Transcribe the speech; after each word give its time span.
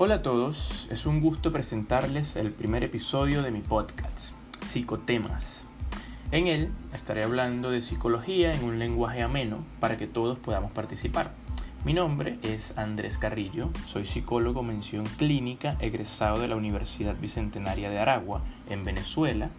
Hola 0.00 0.14
a 0.14 0.22
todos, 0.22 0.86
es 0.92 1.06
un 1.06 1.20
gusto 1.20 1.50
presentarles 1.50 2.36
el 2.36 2.52
primer 2.52 2.84
episodio 2.84 3.42
de 3.42 3.50
mi 3.50 3.62
podcast, 3.62 4.32
Psicotemas. 4.64 5.66
En 6.30 6.46
él 6.46 6.70
estaré 6.94 7.24
hablando 7.24 7.72
de 7.72 7.80
psicología 7.80 8.54
en 8.54 8.62
un 8.62 8.78
lenguaje 8.78 9.22
ameno 9.22 9.64
para 9.80 9.96
que 9.96 10.06
todos 10.06 10.38
podamos 10.38 10.70
participar. 10.70 11.32
Mi 11.84 11.94
nombre 11.94 12.38
es 12.42 12.74
Andrés 12.78 13.18
Carrillo, 13.18 13.70
soy 13.88 14.04
psicólogo 14.04 14.62
mención 14.62 15.04
clínica 15.04 15.76
egresado 15.80 16.38
de 16.38 16.46
la 16.46 16.54
Universidad 16.54 17.16
Bicentenaria 17.16 17.90
de 17.90 17.98
Aragua, 17.98 18.42
en 18.70 18.84
Venezuela. 18.84 19.50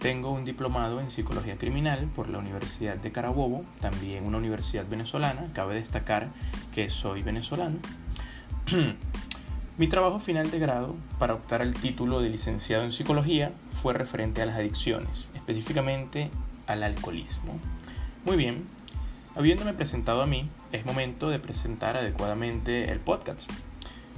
Tengo 0.00 0.32
un 0.32 0.44
diplomado 0.44 1.00
en 1.00 1.08
psicología 1.08 1.56
criminal 1.56 2.10
por 2.14 2.28
la 2.28 2.36
Universidad 2.36 2.96
de 2.96 3.10
Carabobo, 3.10 3.64
también 3.80 4.26
una 4.26 4.36
universidad 4.36 4.86
venezolana. 4.86 5.48
Cabe 5.54 5.76
destacar 5.76 6.28
que 6.74 6.90
soy 6.90 7.22
venezolano. 7.22 7.78
Mi 9.78 9.86
trabajo 9.86 10.18
final 10.18 10.50
de 10.50 10.58
grado 10.58 10.94
para 11.18 11.32
optar 11.32 11.62
al 11.62 11.72
título 11.72 12.20
de 12.20 12.28
licenciado 12.28 12.84
en 12.84 12.92
psicología 12.92 13.52
fue 13.70 13.94
referente 13.94 14.42
a 14.42 14.46
las 14.46 14.56
adicciones, 14.56 15.26
específicamente 15.34 16.28
al 16.66 16.82
alcoholismo. 16.82 17.58
Muy 18.26 18.36
bien, 18.36 18.66
habiéndome 19.34 19.72
presentado 19.72 20.20
a 20.20 20.26
mí, 20.26 20.46
es 20.72 20.84
momento 20.84 21.30
de 21.30 21.38
presentar 21.38 21.96
adecuadamente 21.96 22.92
el 22.92 23.00
podcast. 23.00 23.50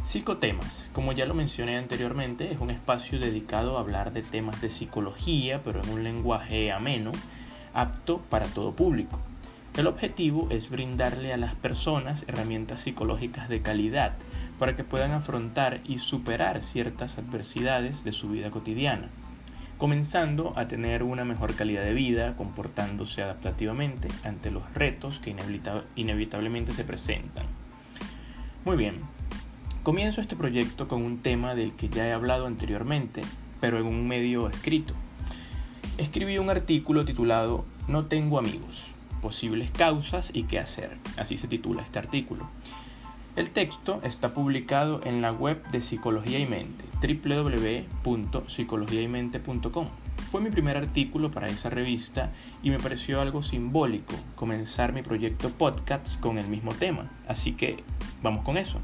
Psicotemas, 0.03 0.91
como 0.93 1.13
ya 1.13 1.25
lo 1.25 1.35
mencioné 1.35 1.79
anteriormente, 1.79 2.51
es 2.51 2.59
un 2.59 2.73
espacio 2.73 3.21
dedicado 3.21 3.77
a 3.77 3.81
hablar 3.81 4.13
de 4.13 4.23
temas 4.23 4.61
de 4.61 4.71
psicología, 4.71 5.63
pero 5.63 5.85
en 5.85 5.89
un 5.91 6.03
lenguaje 6.03 6.73
ameno, 6.73 7.13
apto 7.75 8.19
para 8.29 8.47
todo 8.47 8.73
público. 8.75 9.21
El 9.77 9.87
objetivo 9.87 10.49
es 10.51 10.69
brindarle 10.69 11.33
a 11.33 11.37
las 11.37 11.55
personas 11.55 12.25
herramientas 12.27 12.81
psicológicas 12.81 13.49
de 13.49 13.63
calidad 13.63 14.17
para 14.59 14.77
que 14.77 14.85
puedan 14.85 15.13
afrontar 15.13 15.81
y 15.85 15.99
superar 15.99 16.63
ciertas 16.63 17.19
adversidades 17.19 18.05
de 18.05 18.13
su 18.13 18.29
vida 18.29 18.51
cotidiana, 18.51 19.09
comenzando 19.79 20.53
a 20.57 20.69
tener 20.69 21.03
una 21.03 21.25
mejor 21.25 21.55
calidad 21.55 21.83
de 21.83 21.95
vida, 21.95 22.37
comportándose 22.37 23.23
adaptativamente 23.23 24.09
ante 24.23 24.51
los 24.51 24.73
retos 24.75 25.19
que 25.19 25.35
inevitablemente 25.97 26.73
se 26.73 26.85
presentan. 26.85 27.47
Muy 28.65 28.77
bien, 28.77 29.01
comienzo 29.83 30.21
este 30.21 30.37
proyecto 30.37 30.89
con 30.89 31.03
un 31.03 31.19
tema 31.19 31.55
del 31.55 31.73
que 31.73 31.89
ya 31.89 32.07
he 32.07 32.13
hablado 32.13 32.47
anteriormente, 32.47 33.23
pero 33.61 33.79
en 33.79 33.87
un 33.87 34.07
medio 34.07 34.49
escrito. 34.49 34.95
Escribí 35.99 36.39
un 36.39 36.51
artículo 36.51 37.05
titulado 37.05 37.65
No 37.89 38.07
tengo 38.07 38.39
amigos, 38.39 38.93
posibles 39.21 39.71
causas 39.71 40.31
y 40.33 40.45
qué 40.45 40.59
hacer, 40.59 40.97
así 41.17 41.37
se 41.37 41.49
titula 41.49 41.83
este 41.83 41.99
artículo. 41.99 42.49
El 43.37 43.51
texto 43.51 44.01
está 44.05 44.33
publicado 44.33 45.01
en 45.03 45.21
la 45.21 45.33
web 45.33 45.61
de 45.73 45.81
Psicología 45.81 46.39
y 46.39 46.47
Mente, 46.47 46.85
www.psicologiaymente.com. 47.03 49.89
Fue 50.31 50.41
mi 50.41 50.51
primer 50.51 50.77
artículo 50.77 51.33
para 51.33 51.49
esa 51.49 51.69
revista 51.69 52.31
y 52.63 52.71
me 52.71 52.79
pareció 52.79 53.21
algo 53.21 53.43
simbólico 53.43 54.15
comenzar 54.37 54.93
mi 54.93 55.03
proyecto 55.03 55.51
podcast 55.51 56.21
con 56.21 56.39
el 56.39 56.47
mismo 56.47 56.73
tema, 56.75 57.11
así 57.27 57.55
que 57.55 57.83
vamos 58.23 58.45
con 58.45 58.57
eso. 58.57 58.79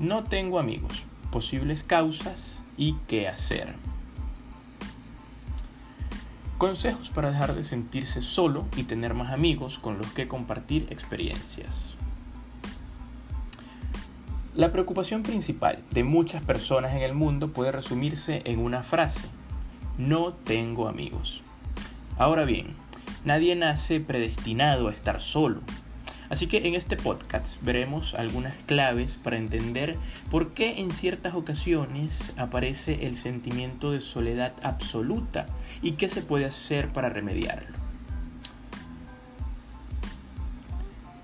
No 0.00 0.24
tengo 0.24 0.58
amigos, 0.58 1.04
posibles 1.30 1.84
causas 1.84 2.58
y 2.76 2.96
qué 3.06 3.28
hacer. 3.28 3.74
Consejos 6.58 7.10
para 7.10 7.30
dejar 7.30 7.54
de 7.54 7.62
sentirse 7.62 8.22
solo 8.22 8.66
y 8.76 8.82
tener 8.82 9.14
más 9.14 9.32
amigos 9.32 9.78
con 9.78 9.98
los 9.98 10.08
que 10.08 10.26
compartir 10.26 10.88
experiencias. 10.90 11.94
La 14.54 14.70
preocupación 14.70 15.22
principal 15.22 15.82
de 15.92 16.04
muchas 16.04 16.42
personas 16.42 16.92
en 16.92 17.00
el 17.00 17.14
mundo 17.14 17.54
puede 17.54 17.72
resumirse 17.72 18.42
en 18.44 18.58
una 18.58 18.82
frase, 18.82 19.22
no 19.96 20.34
tengo 20.34 20.88
amigos. 20.88 21.40
Ahora 22.18 22.44
bien, 22.44 22.74
nadie 23.24 23.56
nace 23.56 23.98
predestinado 24.00 24.88
a 24.88 24.92
estar 24.92 25.22
solo. 25.22 25.60
Así 26.28 26.48
que 26.48 26.68
en 26.68 26.74
este 26.74 26.98
podcast 26.98 27.62
veremos 27.62 28.12
algunas 28.12 28.52
claves 28.66 29.18
para 29.22 29.38
entender 29.38 29.96
por 30.30 30.52
qué 30.52 30.80
en 30.80 30.90
ciertas 30.90 31.32
ocasiones 31.32 32.34
aparece 32.36 33.06
el 33.06 33.16
sentimiento 33.16 33.90
de 33.90 34.02
soledad 34.02 34.52
absoluta 34.62 35.46
y 35.80 35.92
qué 35.92 36.10
se 36.10 36.20
puede 36.20 36.44
hacer 36.44 36.90
para 36.90 37.08
remediarlo. 37.08 37.78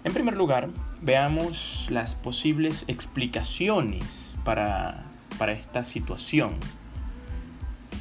En 0.05 0.15
primer 0.15 0.39
lugar, 0.39 0.71
veamos 1.03 1.87
las 1.91 2.15
posibles 2.15 2.85
explicaciones 2.89 4.35
para, 4.45 5.05
esta 5.49 5.85
situación. 5.85 6.55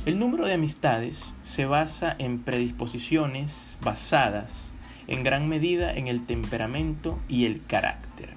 El 0.06 0.20
número 0.20 0.48
de 0.48 0.54
amistades 0.54 1.34
se 1.44 1.66
basa 1.66 2.16
en 2.18 2.40
predisposiciones 2.40 3.78
basadas 3.82 4.72
en 5.08 5.24
gran 5.24 5.48
medida 5.48 5.94
en 5.94 6.08
el 6.08 6.26
temperamento 6.26 7.20
y 7.28 7.46
el 7.46 7.64
carácter. 7.66 8.30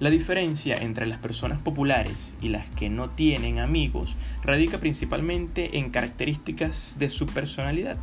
La 0.00 0.10
diferencia 0.10 0.76
entre 0.76 1.06
las 1.06 1.18
personas 1.18 1.60
populares 1.60 2.32
y 2.40 2.48
las 2.48 2.68
que 2.70 2.88
no 2.88 3.10
tienen 3.10 3.58
amigos 3.58 4.16
radica 4.42 4.78
principalmente 4.78 5.78
en 5.78 5.90
características 5.90 6.94
de 6.98 7.10
su 7.10 7.26
personalidad. 7.26 7.96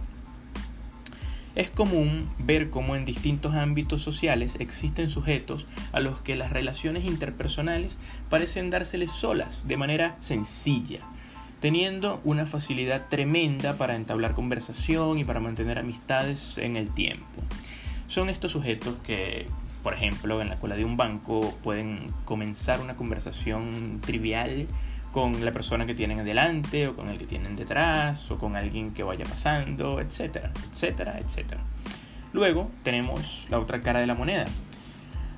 Es 1.56 1.70
común 1.70 2.30
ver 2.38 2.70
cómo 2.70 2.98
en 2.98 3.06
distintos 3.06 3.56
ámbitos 3.56 4.02
sociales 4.02 4.58
existen 4.60 5.10
sujetos 5.10 5.68
a 5.94 6.02
los 6.02 6.20
que 6.20 6.36
las 6.36 6.52
relaciones 6.52 7.06
interpersonales 7.06 7.98
parecen 8.30 8.70
dárseles 8.70 9.12
solas, 9.12 9.66
de 9.66 9.78
manera 9.78 10.18
sencilla, 10.20 11.00
teniendo 11.62 12.20
una 12.26 12.46
facilidad 12.46 13.08
tremenda 13.08 13.78
para 13.78 13.96
entablar 13.96 14.34
conversación 14.34 15.18
y 15.18 15.24
para 15.24 15.40
mantener 15.40 15.80
amistades 15.80 16.58
en 16.58 16.76
el 16.76 16.94
tiempo. 16.94 17.42
Son 18.08 18.30
estos 18.30 18.52
sujetos 18.52 18.96
que, 19.06 19.48
por 19.82 19.94
ejemplo, 19.94 20.42
en 20.42 20.50
la 20.50 20.60
cola 20.60 20.76
de 20.76 20.84
un 20.84 20.98
banco 20.98 21.58
pueden 21.64 22.08
comenzar 22.26 22.82
una 22.82 22.98
conversación 22.98 24.02
trivial 24.06 24.68
con 25.16 25.46
la 25.46 25.54
persona 25.54 25.86
que 25.86 25.96
tienen 25.96 26.20
adelante 26.20 26.90
o 26.90 26.94
con 26.98 27.08
el 27.08 27.18
que 27.18 27.26
tienen 27.26 27.56
detrás 27.56 28.30
o 28.30 28.38
con 28.38 28.58
alguien 28.58 28.92
que 28.92 29.02
vaya 29.02 29.24
pasando, 29.24 30.02
etcétera, 30.02 30.52
etcétera, 30.70 31.20
etcétera. 31.20 31.62
Luego 32.34 32.70
tenemos 32.84 33.48
la 33.50 33.60
otra 33.60 33.82
cara 33.82 34.02
de 34.02 34.08
la 34.08 34.14
moneda. 34.14 34.44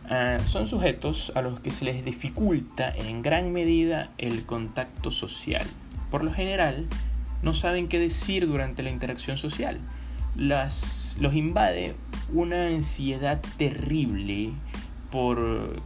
Ah, 0.09 0.39
son 0.47 0.67
sujetos 0.67 1.31
a 1.35 1.43
los 1.43 1.59
que 1.59 1.69
se 1.69 1.85
les 1.85 2.03
dificulta 2.03 2.91
en 2.91 3.21
gran 3.21 3.53
medida 3.53 4.09
el 4.17 4.47
contacto 4.47 5.11
social. 5.11 5.67
Por 6.09 6.23
lo 6.23 6.33
general, 6.33 6.88
no 7.44 7.53
saben 7.53 7.88
qué 7.88 7.99
decir 7.99 8.47
durante 8.47 8.81
la 8.81 8.89
interacción 8.89 9.38
social. 9.38 9.77
Las, 10.35 11.17
los 11.19 11.35
invade 11.35 11.94
una 12.33 12.65
ansiedad 12.65 13.41
terrible 13.57 14.53
por, 15.11 15.83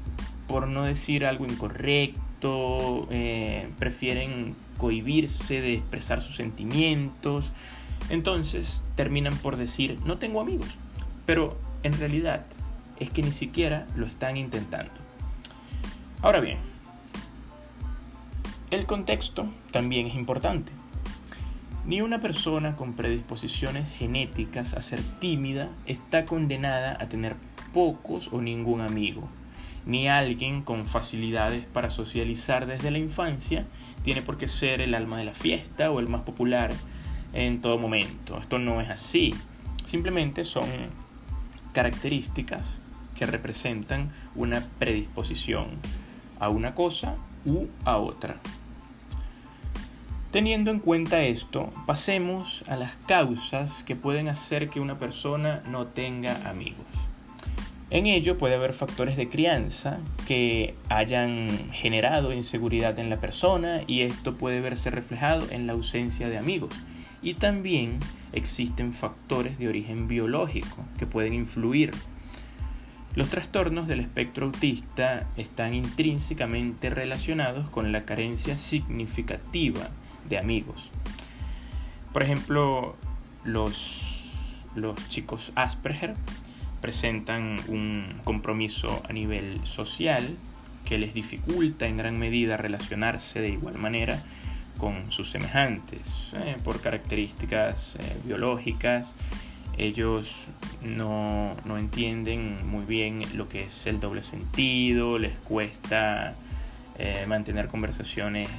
por 0.48 0.70
no 0.70 0.84
decir 0.84 1.26
algo 1.26 1.44
incorrecto 1.44 2.31
eh, 2.44 3.70
prefieren 3.80 4.56
cohibirse 4.78 5.62
de 5.62 5.76
expresar 5.76 6.22
sus 6.22 6.36
sentimientos, 6.36 7.52
entonces 8.10 8.84
terminan 8.96 9.38
por 9.38 9.58
decir, 9.58 10.00
no 10.06 10.18
tengo 10.18 10.42
amigos, 10.42 10.70
pero 11.26 11.58
en 11.84 11.94
realidad 11.94 12.46
es 13.00 13.10
que 13.10 13.22
ni 13.22 13.32
siquiera 13.32 13.88
lo 13.96 14.06
están 14.06 14.38
intentando. 14.38 14.94
Ahora 16.22 16.40
bien, 16.40 16.58
el 18.72 18.86
contexto 18.86 19.50
también 19.72 20.08
es 20.08 20.16
importante. 20.16 20.72
Ni 21.86 22.02
una 22.02 22.20
persona 22.20 22.76
con 22.76 22.94
predisposiciones 22.94 23.92
genéticas 23.92 24.74
a 24.76 24.82
ser 24.82 25.02
tímida 25.20 25.70
está 25.88 26.26
condenada 26.26 26.96
a 27.00 27.10
tener 27.10 27.36
pocos 27.74 28.30
o 28.32 28.42
ningún 28.42 28.82
amigo 28.82 29.28
ni 29.86 30.08
alguien 30.08 30.62
con 30.62 30.86
facilidades 30.86 31.66
para 31.66 31.90
socializar 31.90 32.66
desde 32.66 32.92
la 32.92 32.98
infancia 32.98 33.66
tiene 34.04 34.22
por 34.22 34.38
qué 34.38 34.48
ser 34.48 34.82
el 34.82 34.94
alma 34.96 35.18
de 35.18 35.26
la 35.26 35.34
fiesta 35.34 35.92
o 35.92 36.00
el 36.00 36.08
más 36.08 36.22
popular 36.22 36.72
en 37.34 37.62
todo 37.62 37.78
momento. 37.78 38.38
Esto 38.40 38.60
no 38.60 38.82
es 38.82 38.90
así. 38.90 39.34
Simplemente 39.86 40.44
son 40.44 40.68
características 41.74 42.64
que 43.16 43.26
representan 43.26 44.12
una 44.36 44.66
predisposición 44.80 45.68
a 46.40 46.50
una 46.50 46.74
cosa 46.74 47.16
u 47.46 47.68
a 47.86 47.98
otra. 47.98 48.38
Teniendo 50.32 50.72
en 50.72 50.80
cuenta 50.80 51.24
esto, 51.24 51.70
pasemos 51.86 52.64
a 52.68 52.78
las 52.78 52.96
causas 52.96 53.84
que 53.84 53.98
pueden 53.98 54.30
hacer 54.30 54.70
que 54.70 54.80
una 54.80 54.98
persona 54.98 55.62
no 55.70 55.88
tenga 55.88 56.50
amigos. 56.50 56.86
En 57.92 58.06
ello 58.06 58.38
puede 58.38 58.56
haber 58.56 58.72
factores 58.72 59.18
de 59.18 59.28
crianza 59.28 60.00
que 60.26 60.76
hayan 60.88 61.50
generado 61.74 62.32
inseguridad 62.32 62.98
en 63.00 63.10
la 63.10 63.20
persona 63.20 63.82
y 63.86 64.04
esto 64.04 64.38
puede 64.38 64.62
verse 64.62 64.90
reflejado 64.90 65.46
en 65.52 65.68
la 65.68 65.74
ausencia 65.74 66.30
de 66.30 66.38
amigos. 66.38 66.74
Y 67.22 67.34
también 67.34 68.00
existen 68.32 68.94
factores 68.94 69.60
de 69.60 69.68
origen 69.68 70.08
biológico 70.08 70.86
que 70.98 71.06
pueden 71.06 71.34
influir. 71.34 71.92
Los 73.14 73.28
trastornos 73.28 73.90
del 73.90 74.00
espectro 74.00 74.46
autista 74.46 75.28
están 75.36 75.74
intrínsecamente 75.74 76.90
relacionados 76.90 77.70
con 77.70 77.92
la 77.92 78.06
carencia 78.06 78.58
significativa 78.58 79.90
de 80.30 80.38
amigos. 80.38 80.90
Por 82.14 82.24
ejemplo, 82.24 82.96
los, 83.44 84.30
los 84.76 84.96
chicos 85.10 85.52
Asperger 85.56 86.16
presentan 86.82 87.58
un 87.68 88.20
compromiso 88.24 89.02
a 89.08 89.14
nivel 89.14 89.66
social 89.66 90.36
que 90.86 90.98
les 90.98 91.14
dificulta 91.14 91.88
en 91.88 91.96
gran 91.96 92.18
medida 92.18 92.58
relacionarse 92.58 93.40
de 93.40 93.50
igual 93.50 93.76
manera 93.78 94.22
con 94.78 95.12
sus 95.12 95.30
semejantes 95.30 96.34
eh, 96.34 96.58
por 96.64 96.82
características 96.82 97.96
eh, 98.00 98.18
biológicas. 98.26 99.14
Ellos 99.78 100.48
no, 100.82 101.56
entienden 101.78 102.68
muy 102.68 102.86
bien 102.86 103.22
lo 103.36 103.48
que 103.48 103.66
es 103.66 103.88
el 103.88 104.00
doble 104.00 104.22
sentido, 104.22 105.18
les 105.18 105.38
cuesta 105.40 106.34
eh, 106.98 107.26
mantener 107.28 107.68
conversaciones 107.68 108.50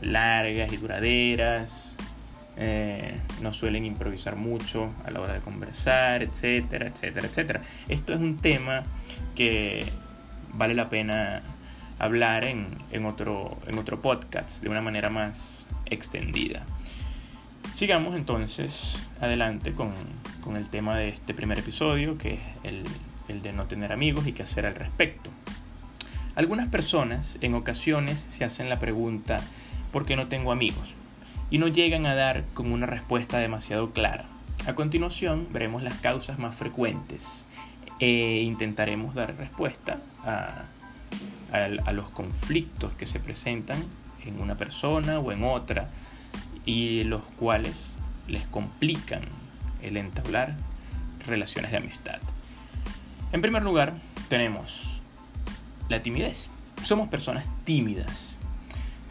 largas 0.00 0.72
y 0.72 0.76
duraderas, 0.76 1.94
eh, 2.56 3.18
no 3.42 3.52
suelen 3.52 3.84
improvisar 3.84 4.36
mucho 4.36 4.92
a 5.04 5.10
la 5.10 5.20
hora 5.20 5.34
de 5.34 5.40
conversar, 5.40 6.22
etcétera, 6.22 6.86
etcétera, 6.86 7.26
etcétera. 7.26 7.62
Esto 7.88 8.12
es 8.12 8.20
un 8.20 8.36
tema 8.38 8.84
que 9.34 9.84
vale 10.52 10.74
la 10.74 10.88
pena 10.88 11.42
hablar 11.98 12.44
en, 12.44 12.66
en, 12.90 13.06
otro, 13.06 13.56
en 13.66 13.78
otro 13.78 14.00
podcast 14.00 14.62
de 14.62 14.68
una 14.68 14.80
manera 14.80 15.10
más 15.10 15.64
extendida. 15.86 16.64
Sigamos 17.74 18.14
entonces 18.14 18.98
adelante 19.20 19.72
con, 19.72 19.92
el 20.56 20.68
tema 20.68 20.96
de 20.96 21.08
este 21.08 21.34
primer 21.34 21.58
episodio, 21.58 22.18
que 22.18 22.34
es 22.34 22.40
el, 22.62 22.84
el 23.28 23.42
de 23.42 23.52
no 23.52 23.64
tener 23.64 23.92
amigos 23.92 24.26
y 24.26 24.32
qué 24.32 24.42
hacer 24.42 24.66
al 24.66 24.74
respecto. 24.74 25.30
Algunas 26.36 26.68
personas 26.68 27.38
en 27.40 27.54
ocasiones 27.54 28.26
se 28.30 28.44
hacen 28.44 28.68
la 28.68 28.78
pregunta 28.78 29.40
¿por 29.92 30.04
qué 30.04 30.16
no 30.16 30.26
tengo 30.26 30.52
amigos? 30.52 30.94
Y 31.54 31.58
no 31.58 31.68
llegan 31.68 32.04
a 32.04 32.16
dar 32.16 32.42
con 32.52 32.72
una 32.72 32.84
respuesta 32.84 33.38
demasiado 33.38 33.92
clara. 33.92 34.24
A 34.66 34.74
continuación 34.74 35.46
veremos 35.52 35.84
las 35.84 35.94
causas 36.00 36.36
más 36.36 36.56
frecuentes 36.56 37.28
e 38.00 38.40
intentaremos 38.42 39.14
dar 39.14 39.36
respuesta 39.36 40.00
a, 40.24 40.64
a 41.52 41.92
los 41.92 42.10
conflictos 42.10 42.92
que 42.94 43.06
se 43.06 43.20
presentan 43.20 43.78
en 44.24 44.40
una 44.40 44.56
persona 44.56 45.20
o 45.20 45.30
en 45.30 45.44
otra 45.44 45.90
y 46.66 47.04
los 47.04 47.22
cuales 47.38 47.86
les 48.26 48.48
complican 48.48 49.22
el 49.80 49.96
entablar 49.96 50.56
relaciones 51.24 51.70
de 51.70 51.76
amistad. 51.76 52.18
En 53.30 53.40
primer 53.40 53.62
lugar, 53.62 53.94
tenemos 54.28 55.00
la 55.88 56.02
timidez. 56.02 56.48
Somos 56.82 57.08
personas 57.08 57.46
tímidas. 57.62 58.33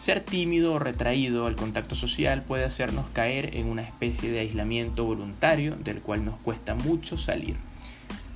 Ser 0.03 0.19
tímido 0.19 0.73
o 0.73 0.79
retraído 0.79 1.47
al 1.47 1.55
contacto 1.55 1.95
social 1.95 2.41
puede 2.41 2.65
hacernos 2.65 3.05
caer 3.13 3.55
en 3.55 3.67
una 3.67 3.83
especie 3.83 4.31
de 4.31 4.41
aislamiento 4.41 5.05
voluntario 5.05 5.77
del 5.77 6.01
cual 6.01 6.25
nos 6.25 6.37
cuesta 6.39 6.75
mucho 6.75 7.17
salir. 7.17 7.55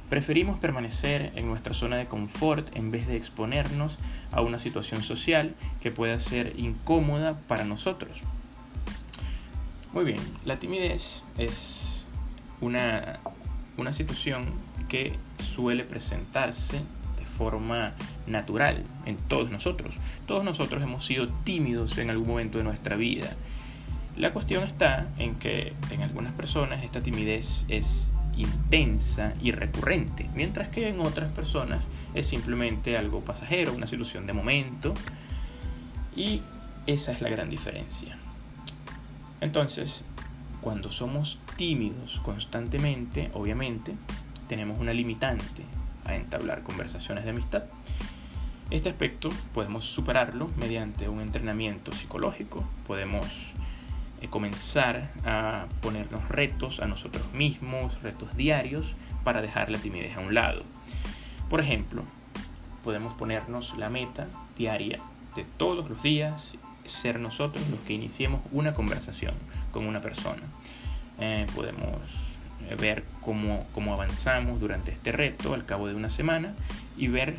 Preferimos 0.10 0.58
permanecer 0.60 1.34
en 1.36 1.46
nuestra 1.46 1.74
zona 1.74 1.98
de 1.98 2.06
confort 2.06 2.74
en 2.74 2.90
vez 2.92 3.06
de 3.06 3.18
exponernos 3.18 3.98
a 4.32 4.40
una 4.40 4.60
situación 4.60 5.04
social 5.04 5.56
que 5.82 5.92
pueda 5.92 6.18
ser 6.22 6.54
incómoda 6.58 7.38
para 7.50 7.66
nosotros. 7.66 8.22
Muy 9.92 10.06
bien, 10.06 10.22
la 10.46 10.60
timidez 10.60 11.22
es 11.38 12.06
una, 12.62 13.20
una 13.76 13.92
situación 13.92 14.46
que 14.88 15.18
suele 15.40 15.84
presentarse 15.84 16.80
forma 17.38 17.94
natural 18.26 18.84
en 19.06 19.18
todos 19.18 19.52
nosotros. 19.52 19.96
Todos 20.26 20.44
nosotros 20.44 20.82
hemos 20.82 21.06
sido 21.06 21.28
tímidos 21.44 21.98
en 21.98 22.10
algún 22.10 22.28
momento 22.28 22.58
de 22.58 22.64
nuestra 22.64 22.96
vida. 22.96 23.30
La 24.18 24.34
cuestión 24.34 24.64
está 24.64 25.08
en 25.20 25.36
que 25.36 25.74
en 25.92 26.02
algunas 26.02 26.34
personas 26.34 26.84
esta 26.84 27.02
timidez 27.02 27.64
es 27.68 28.10
intensa 28.36 29.34
y 29.42 29.52
recurrente, 29.52 30.30
mientras 30.34 30.70
que 30.70 30.90
en 30.90 31.00
otras 31.00 31.32
personas 31.32 31.84
es 32.14 32.28
simplemente 32.28 32.98
algo 32.98 33.22
pasajero, 33.22 33.74
una 33.74 33.88
solución 33.88 34.26
de 34.26 34.34
momento. 34.34 34.94
Y 36.16 36.42
esa 36.88 37.12
es 37.12 37.22
la 37.22 37.30
gran 37.30 37.50
diferencia. 37.50 38.18
Entonces, 39.40 40.02
cuando 40.62 40.92
somos 40.92 41.40
tímidos 41.56 42.20
constantemente, 42.22 43.30
obviamente, 43.34 43.94
tenemos 44.48 44.80
una 44.80 44.94
limitante 44.94 45.64
a 46.08 46.16
entablar 46.16 46.64
conversaciones 46.64 47.24
de 47.24 47.32
amistad. 47.32 47.64
Este 48.70 48.90
aspecto 48.90 49.30
podemos 49.54 49.86
superarlo 49.86 50.50
mediante 50.58 51.08
un 51.08 51.22
entrenamiento 51.22 51.92
psicológico, 51.92 52.64
podemos 52.86 53.26
eh, 54.22 54.28
comenzar 54.28 55.12
a 55.26 55.68
ponernos 55.82 56.28
retos 56.28 56.80
a 56.80 56.88
nosotros 56.88 57.32
mismos, 57.34 58.02
retos 58.02 58.36
diarios, 58.36 58.96
para 59.24 59.42
dejar 59.42 59.70
la 59.70 59.78
timidez 59.78 60.18
a 60.18 60.22
un 60.22 60.34
lado. 60.34 60.64
Por 61.50 61.62
ejemplo, 61.62 62.04
podemos 62.84 63.14
ponernos 63.14 63.78
la 63.78 63.90
meta 63.90 64.28
diaria 64.58 64.98
de 65.36 65.46
todos 65.58 65.90
los 65.90 66.02
días 66.02 66.54
ser 66.86 67.20
nosotros 67.20 67.68
los 67.70 67.80
que 67.82 67.94
iniciemos 67.94 68.42
una 68.52 68.74
conversación 68.74 69.34
con 69.72 69.86
una 69.86 70.02
persona. 70.02 70.44
Eh, 71.20 71.46
podemos 71.56 72.37
ver 72.80 73.04
cómo, 73.22 73.66
cómo 73.74 73.94
avanzamos 73.94 74.60
durante 74.60 74.92
este 74.92 75.12
reto 75.12 75.54
al 75.54 75.66
cabo 75.66 75.88
de 75.88 75.96
una 75.96 76.10
semana 76.10 76.54
y 76.98 77.08
ver 77.08 77.38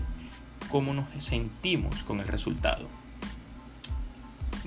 cómo 0.71 0.93
nos 0.95 1.07
sentimos 1.19 2.03
con 2.05 2.21
el 2.21 2.29
resultado. 2.29 2.89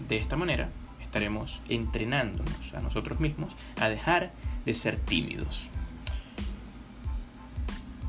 De 0.07 0.18
esta 0.18 0.36
manera 0.36 0.69
estaremos 1.01 1.62
entrenándonos 1.68 2.74
a 2.74 2.81
nosotros 2.81 3.19
mismos 3.19 3.56
a 3.80 3.89
dejar 3.89 4.31
de 4.65 4.74
ser 4.74 4.98
tímidos. 4.98 5.68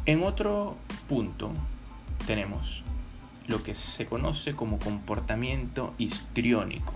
En 0.07 0.23
otro 0.23 0.77
punto 1.09 1.53
tenemos 2.27 2.83
lo 3.47 3.63
que 3.63 3.75
se 3.75 4.07
conoce 4.07 4.55
como 4.55 4.79
comportamiento 4.79 5.95
histriónico. 5.99 6.95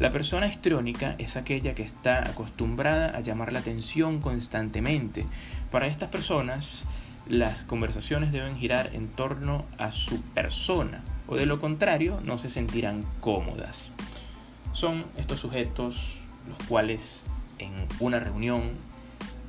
La 0.00 0.10
persona 0.10 0.48
histriónica 0.48 1.14
es 1.18 1.36
aquella 1.36 1.76
que 1.76 1.84
está 1.84 2.28
acostumbrada 2.28 3.16
a 3.16 3.20
llamar 3.20 3.52
la 3.52 3.60
atención 3.60 4.20
constantemente. 4.20 5.24
Para 5.70 5.86
estas 5.86 6.08
personas, 6.08 6.84
las 7.28 7.62
conversaciones 7.62 8.32
deben 8.32 8.56
girar 8.56 8.90
en 8.92 9.06
torno 9.06 9.64
a 9.78 9.92
su 9.92 10.20
persona, 10.20 11.04
o 11.28 11.36
de 11.36 11.46
lo 11.46 11.60
contrario, 11.60 12.20
no 12.24 12.38
se 12.38 12.50
sentirán 12.50 13.04
cómodas. 13.20 13.92
Son 14.72 15.04
estos 15.16 15.38
sujetos 15.38 16.16
los 16.48 16.58
cuales 16.68 17.22
en 17.60 17.70
una 18.00 18.18
reunión 18.18 18.72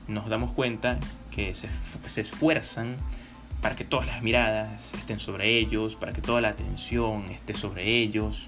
nos 0.07 0.29
damos 0.29 0.51
cuenta 0.51 0.99
que 1.31 1.55
se, 1.55 1.69
se 2.05 2.21
esfuerzan 2.21 2.97
para 3.61 3.75
que 3.75 3.83
todas 3.83 4.05
las 4.05 4.21
miradas 4.21 4.93
estén 4.93 5.19
sobre 5.19 5.57
ellos, 5.57 5.95
para 5.95 6.13
que 6.13 6.21
toda 6.21 6.39
la 6.39 6.49
atención 6.49 7.25
esté 7.31 7.55
sobre 7.55 7.97
ellos. 7.97 8.47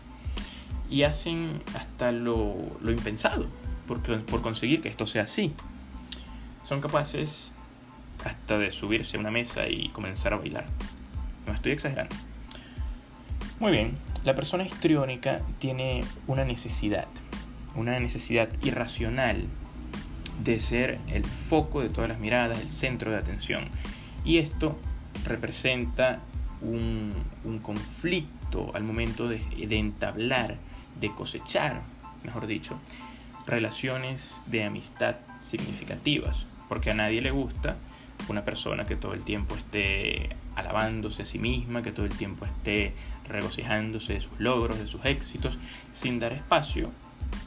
Y 0.90 1.04
hacen 1.04 1.62
hasta 1.76 2.12
lo, 2.12 2.56
impensado 2.84 3.48
por, 3.88 4.02
por 4.26 4.42
conseguir 4.42 4.82
que 4.82 4.90
esto 4.90 5.06
sea 5.06 5.24
así. 5.24 5.54
Son 6.64 6.82
capaces 6.82 7.52
hasta 8.26 8.58
de 8.58 8.72
subirse 8.72 9.18
a 9.18 9.20
una 9.20 9.32
mesa 9.32 9.68
y 9.68 9.90
comenzar 9.90 10.34
a 10.34 10.38
bailar. 10.38 10.66
No 11.46 11.54
estoy 11.54 11.72
exagerando. 11.72 12.16
Muy 13.60 13.72
bien, 13.72 13.98
la 14.24 14.36
persona 14.36 14.64
histriónica 14.64 15.42
tiene 15.60 16.04
una 16.28 16.44
necesidad, 16.44 17.08
una 17.76 18.00
necesidad 18.00 18.50
irracional 18.62 19.46
de 20.44 20.60
ser 20.60 21.00
el 21.08 21.26
foco 21.26 21.82
de 21.82 21.90
todas 21.90 22.10
las 22.10 22.20
miradas, 22.20 22.60
el 22.60 22.70
centro 22.70 23.12
de 23.12 23.18
atención. 23.18 23.66
Y 24.24 24.38
esto 24.38 24.78
representa 25.26 26.20
un, 26.62 27.14
conflicto 27.64 28.72
al 28.76 28.84
momento 28.84 29.28
de 29.28 29.78
entablar, 29.78 30.58
de 31.00 31.12
cosechar, 31.14 31.82
mejor 32.24 32.48
dicho, 32.48 32.80
relaciones 33.46 34.42
de 34.46 34.64
amistad 34.64 35.16
significativas, 35.42 36.46
porque 36.68 36.92
a 36.92 36.94
nadie 36.94 37.22
le 37.22 37.32
gusta 37.32 37.78
una 38.30 38.44
persona 38.44 38.86
que 38.86 38.96
todo 38.96 39.14
el 39.14 39.24
tiempo 39.24 39.56
esté 39.56 40.36
alabándose 40.56 41.22
a 41.22 41.26
sí 41.26 41.38
misma, 41.40 41.82
que 41.82 41.92
todo 41.92 42.06
el 42.06 42.14
tiempo 42.14 42.46
esté 42.46 42.94
regocijándose 43.28 44.14
de 44.14 44.22
sus 44.22 44.40
logros, 44.40 44.80
de 44.80 44.88
sus 44.88 45.06
éxitos, 45.06 45.58
sin 45.94 46.20
dar 46.20 46.34
espacio 46.34 46.92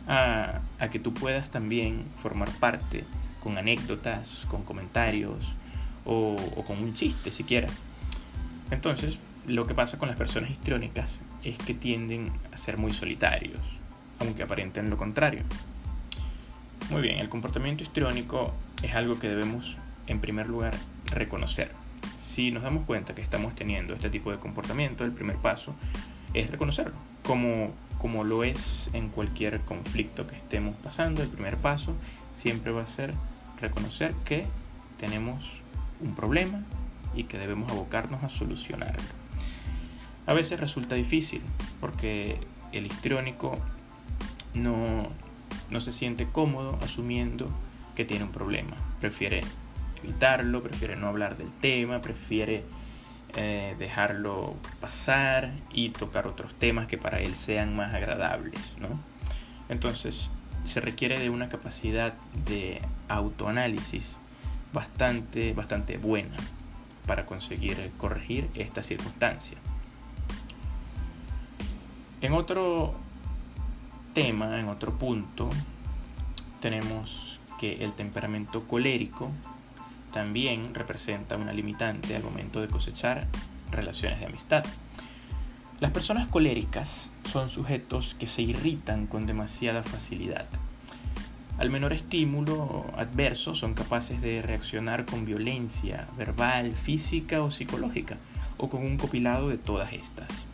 a, 0.07 0.61
a, 0.79 0.89
que 0.89 1.01
tú 1.01 1.13
puedas 1.13 1.51
también 1.51 2.05
formar 2.17 2.51
parte 2.53 3.05
con 3.43 3.59
anécdotas, 3.59 4.47
con 4.49 4.63
comentarios, 4.63 5.55
o, 6.05 6.37
con 6.67 6.83
un 6.83 6.95
chiste 6.95 7.31
siquiera. 7.31 7.69
Entonces, 8.71 9.19
lo 9.47 9.67
que 9.67 9.75
pasa 9.75 9.99
con 9.99 10.09
las 10.09 10.17
personas 10.17 10.51
histriónicas 10.51 11.19
es 11.45 11.59
que 11.59 11.75
tienden 11.75 12.33
a 12.53 12.59
ser 12.59 12.79
muy 12.79 12.93
solitarios, 12.93 13.61
aunque 14.19 14.43
aparenten 14.43 14.91
lo 14.91 14.97
contrario. 14.97 15.43
Muy 16.91 17.03
bien, 17.03 17.19
el 17.19 17.29
comportamiento 17.29 17.83
histriónico 17.83 18.53
es 18.83 18.95
algo 18.95 19.19
que 19.19 19.29
debemos, 19.29 19.77
en 20.07 20.21
primer 20.21 20.49
lugar, 20.49 20.75
reconocer. 21.07 21.73
Si 22.19 22.51
nos 22.51 22.63
damos 22.63 22.85
cuenta 22.85 23.15
que 23.15 23.23
estamos 23.23 23.55
teniendo 23.55 23.95
este 23.95 24.11
tipo 24.11 24.31
de 24.31 24.39
comportamiento, 24.39 25.05
el 25.05 25.13
primer 25.13 25.37
paso 25.37 25.75
es 26.35 26.51
reconocerlo, 26.51 26.95
como, 27.25 27.73
como 27.99 28.25
lo 28.25 28.45
es 28.45 28.91
en 28.93 29.09
cualquier 29.09 29.61
conflicto 29.61 30.27
que 30.27 30.37
estemos 30.37 30.77
pasando. 30.77 31.23
El 31.23 31.29
primer 31.29 31.57
paso 31.57 31.95
siempre 32.33 32.73
va 32.73 32.83
a 32.83 32.87
ser 32.87 33.15
reconocer 33.61 34.15
que 34.25 34.47
tenemos 34.99 35.53
un 36.01 36.15
problema 36.15 36.63
y 37.15 37.25
que 37.25 37.39
debemos 37.39 37.71
abocarnos 37.71 38.23
a 38.23 38.29
solucionarlo. 38.29 39.20
A 40.31 40.33
veces 40.33 40.61
resulta 40.61 40.95
difícil 40.95 41.43
porque 41.81 42.39
el 42.71 42.87
histriónico 42.87 43.59
no, 44.55 45.09
no 45.71 45.81
se 45.81 45.93
siente 45.93 46.29
cómodo 46.31 46.79
asumiendo 46.85 47.49
que 47.97 48.05
tiene 48.05 48.27
un 48.27 48.31
problema. 48.31 48.77
Prefiere 49.01 49.41
evitarlo, 50.01 50.63
prefiere 50.63 50.95
no 50.95 51.09
hablar 51.09 51.37
del 51.37 51.51
tema, 51.61 52.01
prefiere 52.01 52.63
eh, 53.35 53.75
dejarlo 53.81 54.55
pasar 54.81 55.51
y 55.73 55.89
tocar 55.89 56.29
otros 56.29 56.55
temas 56.55 56.87
que 56.87 56.97
para 56.97 57.19
él 57.19 57.35
sean 57.35 57.75
más 57.75 57.93
agradables. 57.93 58.77
¿no? 58.79 59.01
Entonces 59.69 60.31
se 60.65 60.81
requiere 60.81 61.19
de 61.19 61.29
una 61.29 61.49
capacidad 61.49 62.15
de 62.47 62.81
autoanálisis 63.09 64.15
bastante, 64.73 65.55
bastante 65.55 65.99
buena 65.99 66.37
para 67.09 67.27
conseguir 67.27 67.91
corregir 67.99 68.49
esta 68.55 68.85
circunstancia. 68.85 69.59
En 72.23 72.35
otro 72.35 72.93
tema, 74.13 74.61
en 74.61 74.69
otro 74.69 74.93
punto, 74.99 75.49
tenemos 76.61 77.39
que 77.59 77.83
el 77.83 77.95
temperamento 77.95 78.69
colérico 78.69 79.31
también 80.13 80.75
representa 80.75 81.37
una 81.37 81.55
limitante 81.55 82.15
al 82.15 82.23
momento 82.23 82.61
de 82.61 82.69
cosechar 82.69 83.27
relaciones 83.71 84.21
de 84.21 84.27
amistad. 84.27 84.65
Las 85.81 85.93
personas 85.93 86.29
coléricas 86.29 87.11
son 87.25 87.49
sujetos 87.49 88.15
que 88.19 88.27
se 88.27 88.43
irritan 88.43 89.07
con 89.07 89.27
demasiada 89.27 89.83
facilidad. 89.83 90.45
Al 91.57 91.71
menor 91.71 91.95
estímulo 91.95 92.85
adverso 92.99 93.55
son 93.55 93.73
capaces 93.73 94.21
de 94.21 94.43
reaccionar 94.43 95.07
con 95.07 95.25
violencia 95.25 96.07
verbal, 96.19 96.75
física 96.75 97.41
o 97.41 97.51
psicológica, 97.51 98.19
o 98.59 98.69
con 98.69 98.83
un 98.83 98.99
copilado 98.99 99.49
de 99.49 99.57
todas 99.57 99.95
estas. 99.95 100.50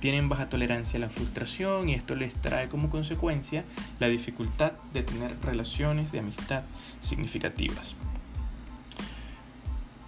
Tienen 0.00 0.28
baja 0.28 0.48
tolerancia 0.48 0.98
a 0.98 1.00
la 1.00 1.08
frustración 1.08 1.88
y 1.88 1.94
esto 1.94 2.14
les 2.14 2.34
trae 2.34 2.68
como 2.68 2.90
consecuencia 2.90 3.64
la 3.98 4.08
dificultad 4.08 4.72
de 4.92 5.02
tener 5.02 5.36
relaciones 5.42 6.12
de 6.12 6.18
amistad 6.18 6.62
significativas. 7.00 7.94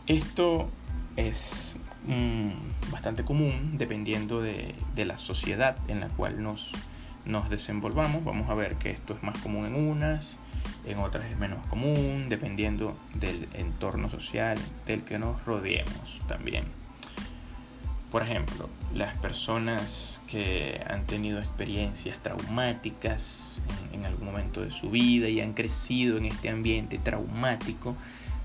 Esto 0.07 0.71
es 1.17 1.77
mm, 2.07 2.91
bastante 2.91 3.25
común 3.25 3.77
dependiendo 3.77 4.41
de, 4.41 4.75
la 4.97 5.19
sociedad 5.19 5.77
en 5.89 6.01
la 6.01 6.09
cual 6.09 6.43
nos, 6.43 6.71
nos 7.25 7.51
desenvolvamos. 7.51 8.25
Vamos 8.25 8.49
a 8.49 8.55
ver 8.55 8.77
que 8.77 8.91
esto 8.91 9.15
es 9.15 9.23
más 9.23 9.37
común 9.39 9.67
en 9.67 9.75
unas, 9.75 10.37
en 10.87 10.99
otras 10.99 11.31
es 11.31 11.39
menos 11.39 11.65
común, 11.67 12.29
dependiendo 12.29 12.97
del 13.15 13.49
entorno 13.55 14.09
social 14.09 14.59
del 14.87 15.03
que 15.03 15.19
nos 15.19 15.45
rodeemos 15.45 16.21
también. 16.27 16.65
Por 18.11 18.23
ejemplo, 18.23 18.69
las 18.95 19.17
personas 19.19 20.21
que 20.29 20.81
han 20.89 21.07
tenido 21.07 21.39
experiencias 21.39 22.19
traumáticas 22.19 23.37
en, 23.93 24.01
en 24.01 24.07
algún 24.07 24.27
momento 24.27 24.63
de 24.63 24.71
su 24.71 24.91
vida 24.91 25.29
y 25.29 25.41
han 25.41 25.53
crecido 25.53 26.17
en 26.17 26.27
este 26.27 26.49
ambiente 26.49 26.99
traumático, 26.99 27.97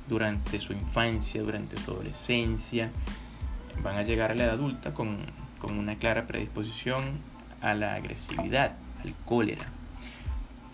durante 0.08 0.60
su 0.60 0.74
infancia, 0.74 1.42
durante 1.42 1.78
su 1.78 1.92
adolescencia, 1.92 2.92
van 3.82 3.98
a 3.98 4.04
llegar 4.04 4.32
a 4.32 4.36
la 4.36 4.44
edad 4.46 4.54
adulta 4.54 4.94
con, 4.94 5.18
una 5.64 5.96
clara 5.96 6.28
predisposición 6.28 7.22
a 7.62 7.74
la 7.74 7.96
agresividad, 7.96 8.74
al 9.02 9.16
cólera. 9.24 9.66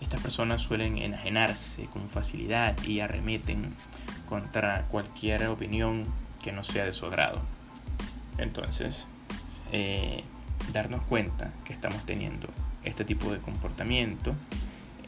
Estas 0.00 0.20
personas 0.20 0.62
suelen 0.62 0.98
enajenarse 0.98 1.84
con 1.84 2.08
facilidad 2.08 2.76
y 2.82 2.98
arremeten 2.98 3.72
contra 4.28 4.86
cualquier 4.88 5.46
opinión 5.46 6.06
que 6.42 6.50
no 6.50 6.64
sea 6.64 6.86
de 6.86 6.92
su 6.92 7.06
agrado. 7.06 7.40
Entonces, 8.40 9.04
eh, 9.72 10.24
darnos 10.72 11.02
cuenta 11.04 11.52
que 11.64 11.72
estamos 11.72 12.04
teniendo 12.06 12.48
este 12.84 13.04
tipo 13.04 13.30
de 13.30 13.38
comportamiento 13.38 14.34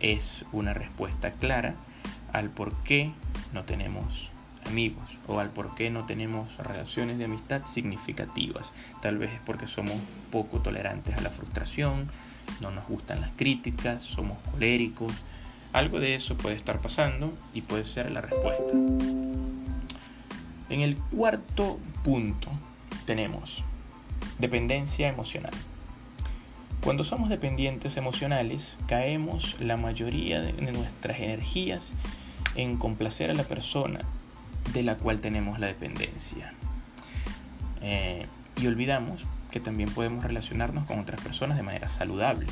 es 0.00 0.44
una 0.52 0.74
respuesta 0.74 1.32
clara 1.32 1.74
al 2.32 2.50
por 2.50 2.74
qué 2.82 3.12
no 3.52 3.64
tenemos 3.64 4.30
amigos 4.66 5.04
o 5.26 5.40
al 5.40 5.50
por 5.50 5.74
qué 5.74 5.90
no 5.90 6.04
tenemos 6.06 6.56
relaciones 6.58 7.18
de 7.18 7.24
amistad 7.24 7.64
significativas. 7.66 8.72
Tal 9.00 9.18
vez 9.18 9.32
es 9.32 9.40
porque 9.40 9.66
somos 9.66 9.96
poco 10.30 10.60
tolerantes 10.60 11.16
a 11.16 11.20
la 11.20 11.30
frustración, 11.30 12.10
no 12.60 12.70
nos 12.70 12.86
gustan 12.86 13.20
las 13.20 13.30
críticas, 13.36 14.02
somos 14.02 14.38
coléricos. 14.50 15.12
Algo 15.72 16.00
de 16.00 16.14
eso 16.14 16.36
puede 16.36 16.56
estar 16.56 16.80
pasando 16.80 17.32
y 17.54 17.62
puede 17.62 17.84
ser 17.84 18.10
la 18.10 18.20
respuesta. 18.20 18.72
En 20.68 20.80
el 20.80 20.96
cuarto 20.96 21.78
punto 22.04 22.50
tenemos 23.04 23.64
dependencia 24.38 25.09
emocional. 25.09 25.52
Cuando 26.82 27.04
somos 27.04 27.28
dependientes 27.28 27.97
emocionales, 27.97 28.76
caemos 28.88 29.56
la 29.61 29.76
mayoría 29.76 30.40
de 30.40 30.52
nuestras 30.52 31.21
energías 31.21 31.92
en 32.56 32.76
complacer 32.76 33.30
a 33.30 33.35
la 33.35 33.44
persona 33.44 34.00
de 34.73 34.82
la 34.82 34.97
cual 34.97 35.21
tenemos 35.21 35.61
la 35.61 35.68
dependencia. 35.68 36.52
Eh, 37.82 38.26
y 38.61 38.66
olvidamos 38.66 39.25
que 39.50 39.61
también 39.61 39.90
podemos 39.90 40.25
relacionarnos 40.25 40.87
con 40.87 40.99
otras 40.99 41.21
personas 41.21 41.56
de 41.56 41.62
manera 41.62 41.88
saludable. 41.88 42.47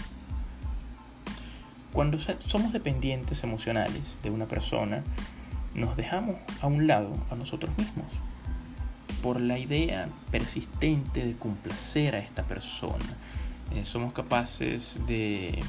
Cuando 1.92 2.19
somos 2.19 2.73
dependientes 2.73 3.42
emocionales 3.42 4.19
de 4.23 4.30
una 4.30 4.47
persona, 4.47 5.02
nos 5.75 5.97
dejamos 5.97 6.37
a 6.61 6.69
un 6.69 6.87
lado 6.87 7.16
a 7.30 7.35
nosotros 7.35 7.76
mismos 7.76 8.07
por 9.22 9.40
la 9.40 9.58
idea 9.58 10.08
persistente 10.30 11.24
de 11.24 11.36
complacer 11.36 12.14
a 12.14 12.18
esta 12.18 12.42
persona. 12.44 13.04
Eh, 13.74 13.84
somos 13.84 14.12
capaces 14.12 14.98
de, 15.06 15.62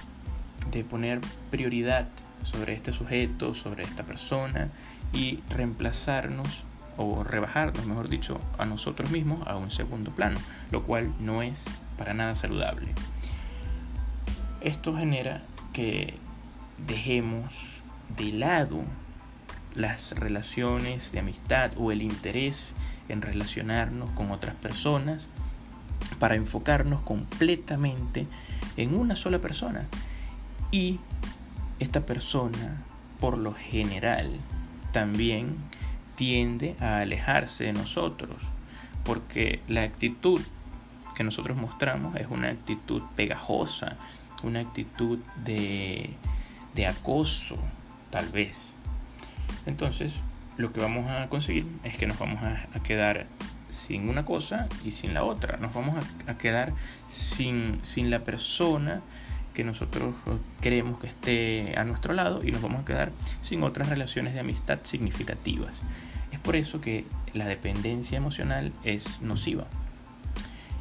de 0.71 0.83
poner 0.83 1.21
prioridad 1.49 2.07
sobre 2.43 2.73
este 2.73 2.93
sujeto, 2.93 3.53
sobre 3.53 3.83
esta 3.83 4.03
persona 4.03 4.69
y 5.13 5.39
reemplazarnos 5.49 6.63
o 6.97 7.23
rebajarnos, 7.23 7.85
mejor 7.85 8.09
dicho, 8.09 8.39
a 8.57 8.65
nosotros 8.65 9.11
mismos 9.11 9.47
a 9.47 9.55
un 9.55 9.71
segundo 9.71 10.11
plano, 10.11 10.39
lo 10.71 10.83
cual 10.83 11.13
no 11.19 11.41
es 11.41 11.63
para 11.97 12.13
nada 12.13 12.35
saludable. 12.35 12.93
Esto 14.61 14.95
genera 14.95 15.41
que 15.73 16.15
dejemos 16.87 17.83
de 18.17 18.31
lado 18.33 18.83
las 19.73 20.11
relaciones 20.13 21.11
de 21.11 21.19
amistad 21.19 21.71
o 21.77 21.91
el 21.91 22.01
interés 22.01 22.73
en 23.11 23.21
relacionarnos 23.21 24.09
con 24.11 24.31
otras 24.31 24.55
personas 24.55 25.27
para 26.19 26.35
enfocarnos 26.35 27.01
completamente 27.01 28.27
en 28.77 28.95
una 28.95 29.15
sola 29.15 29.39
persona 29.39 29.87
y 30.71 30.99
esta 31.79 32.05
persona, 32.05 32.81
por 33.19 33.37
lo 33.37 33.53
general, 33.53 34.31
también 34.91 35.55
tiende 36.15 36.75
a 36.79 36.99
alejarse 36.99 37.65
de 37.65 37.73
nosotros, 37.73 38.37
porque 39.03 39.61
la 39.67 39.83
actitud 39.83 40.41
que 41.15 41.23
nosotros 41.23 41.57
mostramos 41.57 42.15
es 42.15 42.27
una 42.29 42.49
actitud 42.49 43.01
pegajosa, 43.15 43.97
una 44.43 44.59
actitud 44.59 45.19
de, 45.43 46.11
de 46.75 46.87
acoso, 46.87 47.57
tal 48.09 48.29
vez. 48.29 48.67
Entonces, 49.65 50.13
lo 50.61 50.71
que 50.71 50.79
vamos 50.79 51.09
a 51.09 51.27
conseguir 51.27 51.65
es 51.83 51.97
que 51.97 52.05
nos 52.05 52.19
vamos 52.19 52.41
a, 52.43 52.79
quedar 52.83 53.25
sin 53.69 54.07
una 54.09 54.25
cosa 54.25 54.67
y 54.85 54.91
sin 54.91 55.13
la 55.13 55.23
otra. 55.23 55.57
Nos 55.57 55.73
vamos 55.73 55.97
a, 55.97 56.31
a 56.31 56.37
quedar 56.37 56.73
sin, 57.07 57.79
sin 57.83 58.09
la 58.09 58.23
persona 58.23 59.01
que 59.53 59.63
nosotros 59.63 60.15
creemos 60.61 60.99
que 60.99 61.07
esté 61.07 61.77
a 61.77 61.83
nuestro 61.83 62.13
lado 62.13 62.43
y 62.43 62.51
nos 62.51 62.61
vamos 62.61 62.81
a 62.81 62.85
quedar 62.85 63.11
sin 63.41 63.63
otras 63.63 63.89
relaciones 63.89 64.33
de 64.33 64.39
amistad 64.39 64.79
significativas. 64.83 65.81
Es 66.31 66.39
por 66.39 66.55
eso 66.55 66.79
que 66.79 67.05
la 67.33 67.47
dependencia 67.47 68.17
emocional 68.17 68.71
es 68.83 69.21
nociva. 69.21 69.65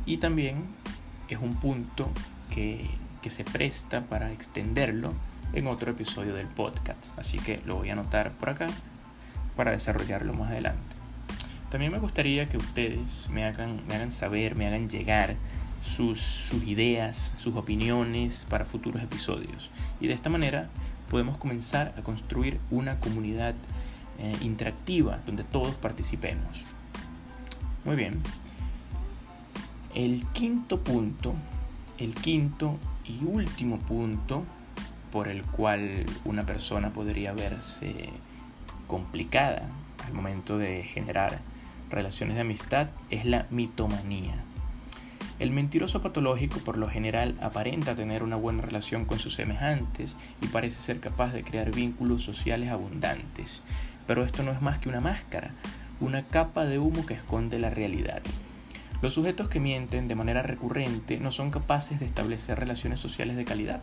Y 0.07 0.19
también 0.19 0.65
es 1.29 1.39
un 1.39 1.55
punto 1.57 2.09
que, 2.51 2.89
que 3.23 3.31
se 3.31 3.45
presta 3.45 4.03
para 4.03 4.31
extenderlo 4.31 5.15
en 5.53 5.67
otro 5.67 5.91
episodio 5.91 6.35
del 6.35 6.47
podcast. 6.47 7.19
Así 7.19 7.39
que 7.39 7.61
lo 7.67 7.77
voy 7.77 7.91
a 7.91 7.95
anotar 7.95 8.33
por 8.33 8.51
acá 8.51 8.69
para 9.57 9.73
desarrollarlo 9.73 10.33
más 10.35 10.51
adelante. 10.51 10.97
También 11.71 11.93
me 11.93 11.99
gustaría 11.99 12.49
que 12.49 12.57
ustedes 12.57 13.29
me 13.31 13.45
hagan, 13.45 13.81
me 13.87 13.95
hagan 13.95 14.11
saber, 14.11 14.57
me 14.57 14.67
hagan 14.67 14.89
llegar 14.89 15.37
sus, 15.85 16.53
ideas, 16.67 17.33
sus 17.37 17.55
opiniones 17.57 18.47
para 18.49 18.65
futuros 18.65 19.03
episodios. 19.03 19.71
Y 20.01 20.09
de 20.09 20.15
esta 20.15 20.31
manera 20.31 20.69
podemos 21.09 21.39
comenzar 21.39 21.95
a 21.97 22.03
construir 22.03 22.59
una 22.71 22.99
comunidad 23.01 23.55
eh, 24.19 24.37
interactiva 24.43 25.21
donde 25.27 25.45
todos 25.45 25.75
participemos. 25.75 26.65
Muy 27.85 27.97
bien. 27.97 28.21
El 29.95 30.27
quinto 30.33 30.81
punto, 30.81 31.35
el 31.99 32.15
quinto 32.15 32.79
y 33.05 33.25
último 33.25 33.79
punto 33.79 34.45
por 35.11 35.29
el 35.29 35.43
cual 35.43 36.05
una 36.25 36.47
persona 36.47 36.93
podría 36.93 37.33
verse 37.33 38.11
complicada 38.91 39.69
al 40.05 40.13
momento 40.13 40.59
de 40.59 40.83
generar 40.83 41.39
relaciones 41.91 42.35
de 42.35 42.41
amistad 42.41 42.89
es 43.09 43.25
la 43.25 43.47
mitomanía. 43.49 44.35
El 45.39 45.53
mentiroso 45.53 46.03
patológico 46.03 46.59
por 46.59 46.77
lo 46.77 46.89
general 46.89 47.37
aparenta 47.41 47.95
tener 47.95 48.25
una 48.25 48.35
buena 48.35 48.63
relación 48.63 49.05
con 49.05 49.21
sus 49.21 49.37
semejantes 49.37 50.17
y 50.43 50.49
parece 50.49 50.81
ser 50.81 50.99
capaz 50.99 51.33
de 51.33 51.45
crear 51.45 51.71
vínculos 51.71 52.23
sociales 52.23 52.71
abundantes. 52.71 53.63
Pero 54.09 54.25
esto 54.25 54.43
no 54.43 54.51
es 54.51 54.61
más 54.61 54.81
que 54.81 54.89
una 54.89 55.01
máscara, 55.01 55.53
una 56.01 56.25
capa 56.25 56.65
de 56.65 56.81
humo 56.81 57.07
que 57.07 57.15
esconde 57.15 57.61
la 57.61 57.71
realidad. 57.71 58.23
Los 59.03 59.13
sujetos 59.13 59.49
que 59.49 59.61
mienten 59.61 60.09
de 60.09 60.17
manera 60.17 60.43
recurrente 60.43 61.21
no 61.21 61.31
son 61.31 61.53
capaces 61.53 62.01
de 62.01 62.07
establecer 62.07 62.59
relaciones 62.59 62.99
sociales 62.99 63.37
de 63.37 63.45
calidad. 63.45 63.83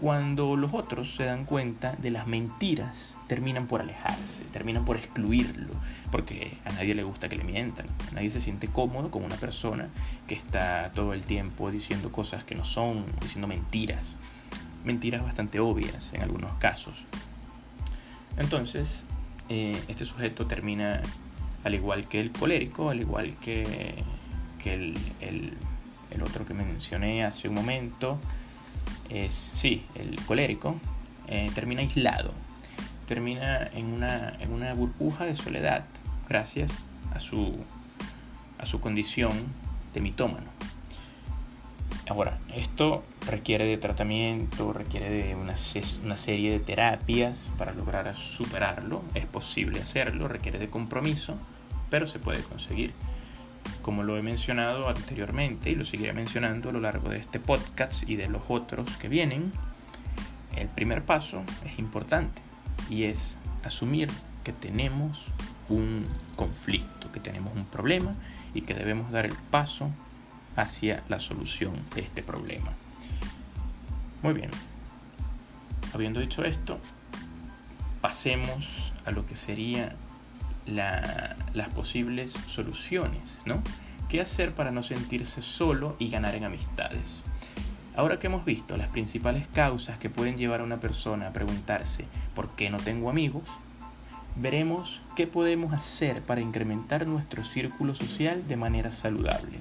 Cuando 0.00 0.56
los 0.56 0.72
otros 0.72 1.14
se 1.14 1.24
dan 1.24 1.44
cuenta 1.44 1.92
de 1.96 2.10
las 2.10 2.26
mentiras, 2.26 3.16
terminan 3.26 3.66
por 3.66 3.82
alejarse, 3.82 4.44
terminan 4.50 4.86
por 4.86 4.96
excluirlo, 4.96 5.74
porque 6.10 6.56
a 6.64 6.72
nadie 6.72 6.94
le 6.94 7.02
gusta 7.02 7.28
que 7.28 7.36
le 7.36 7.44
mientan, 7.44 7.84
a 8.10 8.14
nadie 8.14 8.30
se 8.30 8.40
siente 8.40 8.66
cómodo 8.66 9.10
con 9.10 9.24
una 9.24 9.36
persona 9.36 9.90
que 10.26 10.34
está 10.34 10.90
todo 10.94 11.12
el 11.12 11.24
tiempo 11.24 11.70
diciendo 11.70 12.10
cosas 12.10 12.44
que 12.44 12.54
no 12.54 12.64
son, 12.64 13.04
diciendo 13.20 13.46
mentiras, 13.46 14.16
mentiras 14.84 15.22
bastante 15.22 15.60
obvias 15.60 16.14
en 16.14 16.22
algunos 16.22 16.52
casos. 16.54 17.04
Entonces, 18.38 19.04
eh, 19.50 19.78
este 19.88 20.06
sujeto 20.06 20.46
termina 20.46 21.02
al 21.62 21.74
igual 21.74 22.08
que 22.08 22.20
el 22.20 22.32
colérico, 22.32 22.88
al 22.88 23.00
igual 23.00 23.34
que 23.42 24.02
el, 24.64 24.96
el, 25.20 26.22
otro 26.22 26.46
que 26.46 26.54
mencioné 26.54 27.24
hace 27.24 27.48
un 27.48 27.54
momento 27.54 28.18
sí, 29.28 29.84
el 29.94 30.20
colérico, 30.24 30.76
eh, 31.26 31.50
termina 31.54 31.80
aislado, 31.82 32.32
termina 33.06 33.68
en 33.74 33.86
una, 33.86 34.34
en 34.40 34.52
una 34.52 34.74
burbuja 34.74 35.24
de 35.26 35.34
soledad 35.34 35.84
gracias 36.28 36.72
a 37.12 37.20
su, 37.20 37.56
a 38.58 38.66
su 38.66 38.80
condición 38.80 39.32
de 39.94 40.00
mitómano. 40.00 40.46
Ahora, 42.08 42.38
esto 42.56 43.04
requiere 43.28 43.64
de 43.64 43.76
tratamiento, 43.76 44.72
requiere 44.72 45.10
de 45.10 45.34
una, 45.36 45.54
una, 46.04 46.16
serie 46.16 46.50
de 46.50 46.58
terapias 46.58 47.50
para 47.56 47.72
lograr 47.72 48.12
superarlo. 48.16 49.04
Es 49.14 49.26
posible 49.26 49.80
hacerlo, 49.80 50.26
requiere 50.26 50.58
de 50.58 50.68
compromiso, 50.68 51.36
pero 51.88 52.08
se 52.08 52.18
puede 52.18 52.42
conseguir 52.42 52.92
como 53.82 54.02
lo 54.02 54.16
he 54.16 54.22
mencionado 54.22 54.88
anteriormente 54.88 55.70
y 55.70 55.74
lo 55.74 55.84
seguiré 55.84 56.12
mencionando 56.12 56.70
a 56.70 56.72
lo 56.72 56.80
largo 56.80 57.08
de 57.08 57.18
este 57.18 57.40
podcast 57.40 58.08
y 58.08 58.16
de 58.16 58.28
los 58.28 58.42
otros 58.48 58.96
que 58.96 59.08
vienen, 59.08 59.52
el 60.56 60.68
primer 60.68 61.02
paso 61.02 61.42
es 61.64 61.78
importante 61.78 62.42
y 62.88 63.04
es 63.04 63.36
asumir 63.64 64.10
que 64.44 64.52
tenemos 64.52 65.26
un 65.68 66.06
conflicto, 66.36 67.12
que 67.12 67.20
tenemos 67.20 67.54
un 67.54 67.64
problema 67.64 68.14
y 68.54 68.62
que 68.62 68.74
debemos 68.74 69.10
dar 69.10 69.26
el 69.26 69.36
paso 69.50 69.90
hacia 70.56 71.02
la 71.08 71.20
solución 71.20 71.74
de 71.94 72.02
este 72.02 72.22
problema. 72.22 72.72
Muy 74.22 74.34
bien, 74.34 74.50
habiendo 75.94 76.20
dicho 76.20 76.44
esto, 76.44 76.78
pasemos 78.00 78.92
a 79.04 79.10
lo 79.10 79.26
que 79.26 79.36
sería 79.36 79.94
las 80.70 81.68
posibles 81.74 82.32
soluciones, 82.46 83.42
¿no? 83.44 83.62
¿Qué 84.08 84.20
hacer 84.20 84.54
para 84.54 84.70
no 84.70 84.82
sentirse 84.82 85.42
solo 85.42 85.96
y 85.98 86.10
ganar 86.10 86.34
en 86.34 86.44
amistades? 86.44 87.22
Ahora 87.96 88.18
que 88.18 88.28
hemos 88.28 88.44
visto 88.44 88.76
las 88.76 88.88
principales 88.88 89.46
causas 89.48 89.98
que 89.98 90.10
pueden 90.10 90.36
llevar 90.36 90.60
a 90.60 90.64
una 90.64 90.80
persona 90.80 91.28
a 91.28 91.32
preguntarse 91.32 92.06
¿por 92.34 92.50
qué 92.50 92.70
no 92.70 92.78
tengo 92.78 93.10
amigos? 93.10 93.48
Veremos 94.36 95.00
qué 95.16 95.26
podemos 95.26 95.72
hacer 95.72 96.22
para 96.22 96.40
incrementar 96.40 97.06
nuestro 97.06 97.42
círculo 97.42 97.94
social 97.94 98.46
de 98.46 98.56
manera 98.56 98.90
saludable, 98.90 99.58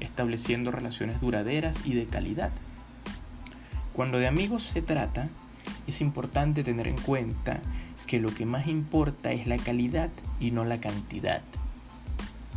estableciendo 0.00 0.70
relaciones 0.70 1.20
duraderas 1.20 1.84
y 1.84 1.94
de 1.94 2.06
calidad. 2.06 2.52
Cuando 3.92 4.18
de 4.18 4.28
amigos 4.28 4.62
se 4.62 4.82
trata, 4.82 5.28
es 5.86 6.00
importante 6.00 6.64
tener 6.64 6.88
en 6.88 6.96
cuenta 6.96 7.60
que 8.06 8.20
lo 8.20 8.34
que 8.34 8.46
más 8.46 8.66
importa 8.66 9.32
es 9.32 9.46
la 9.46 9.56
calidad 9.56 10.10
y 10.40 10.50
no 10.50 10.64
la 10.64 10.80
cantidad. 10.80 11.42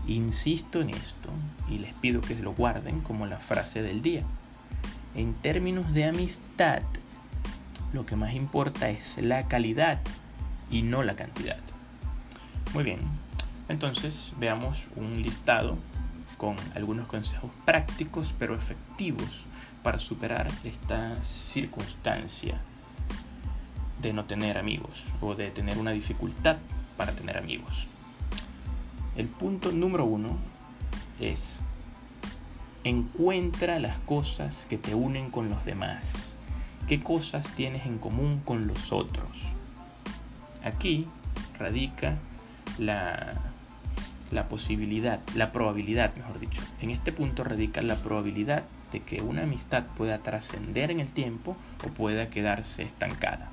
Insisto 0.07 0.81
en 0.81 0.89
esto 0.89 1.29
y 1.69 1.79
les 1.79 1.93
pido 1.95 2.21
que 2.21 2.35
lo 2.35 2.53
guarden 2.53 3.01
como 3.01 3.25
la 3.25 3.37
frase 3.37 3.81
del 3.81 4.01
día. 4.01 4.23
En 5.15 5.33
términos 5.33 5.93
de 5.93 6.05
amistad, 6.05 6.81
lo 7.93 8.05
que 8.05 8.15
más 8.15 8.33
importa 8.33 8.89
es 8.89 9.17
la 9.17 9.47
calidad 9.47 9.99
y 10.69 10.81
no 10.81 11.03
la 11.03 11.15
cantidad. 11.15 11.59
Muy 12.73 12.83
bien, 12.83 12.99
entonces 13.69 14.33
veamos 14.39 14.87
un 14.95 15.21
listado 15.21 15.77
con 16.37 16.55
algunos 16.75 17.07
consejos 17.07 17.51
prácticos 17.65 18.35
pero 18.37 18.53
efectivos 18.53 19.45
para 19.83 19.99
superar 19.99 20.47
esta 20.63 21.15
circunstancia 21.23 22.61
de 24.07 24.13
no 24.13 24.23
tener 24.23 24.57
amigos 24.57 25.03
o 25.19 25.35
de 25.35 25.51
tener 25.51 25.77
una 25.77 25.91
dificultad 25.91 26.57
para 26.95 27.11
tener 27.11 27.37
amigos. 27.37 27.87
El 29.17 29.27
punto 29.27 29.71
número 29.73 30.05
uno 30.05 30.37
es 31.19 31.59
encuentra 32.85 33.79
las 33.79 33.99
cosas 33.99 34.65
que 34.69 34.77
te 34.77 34.95
unen 34.95 35.29
con 35.29 35.49
los 35.49 35.65
demás. 35.65 36.37
¿Qué 36.87 37.01
cosas 37.01 37.47
tienes 37.55 37.85
en 37.85 37.97
común 37.97 38.41
con 38.45 38.65
los 38.65 38.93
otros? 38.93 39.27
Aquí 40.63 41.05
radica 41.59 42.17
la, 42.77 43.33
la 44.31 44.47
posibilidad, 44.47 45.19
la 45.35 45.51
probabilidad, 45.51 46.15
mejor 46.15 46.39
dicho. 46.39 46.61
En 46.81 46.91
este 46.91 47.11
punto 47.11 47.43
radica 47.43 47.81
la 47.81 47.97
probabilidad 47.97 48.63
de 48.93 49.01
que 49.01 49.21
una 49.21 49.43
amistad 49.43 49.83
pueda 49.97 50.19
trascender 50.19 50.91
en 50.91 51.01
el 51.01 51.11
tiempo 51.11 51.57
o 51.85 51.89
pueda 51.89 52.29
quedarse 52.29 52.83
estancada. 52.83 53.51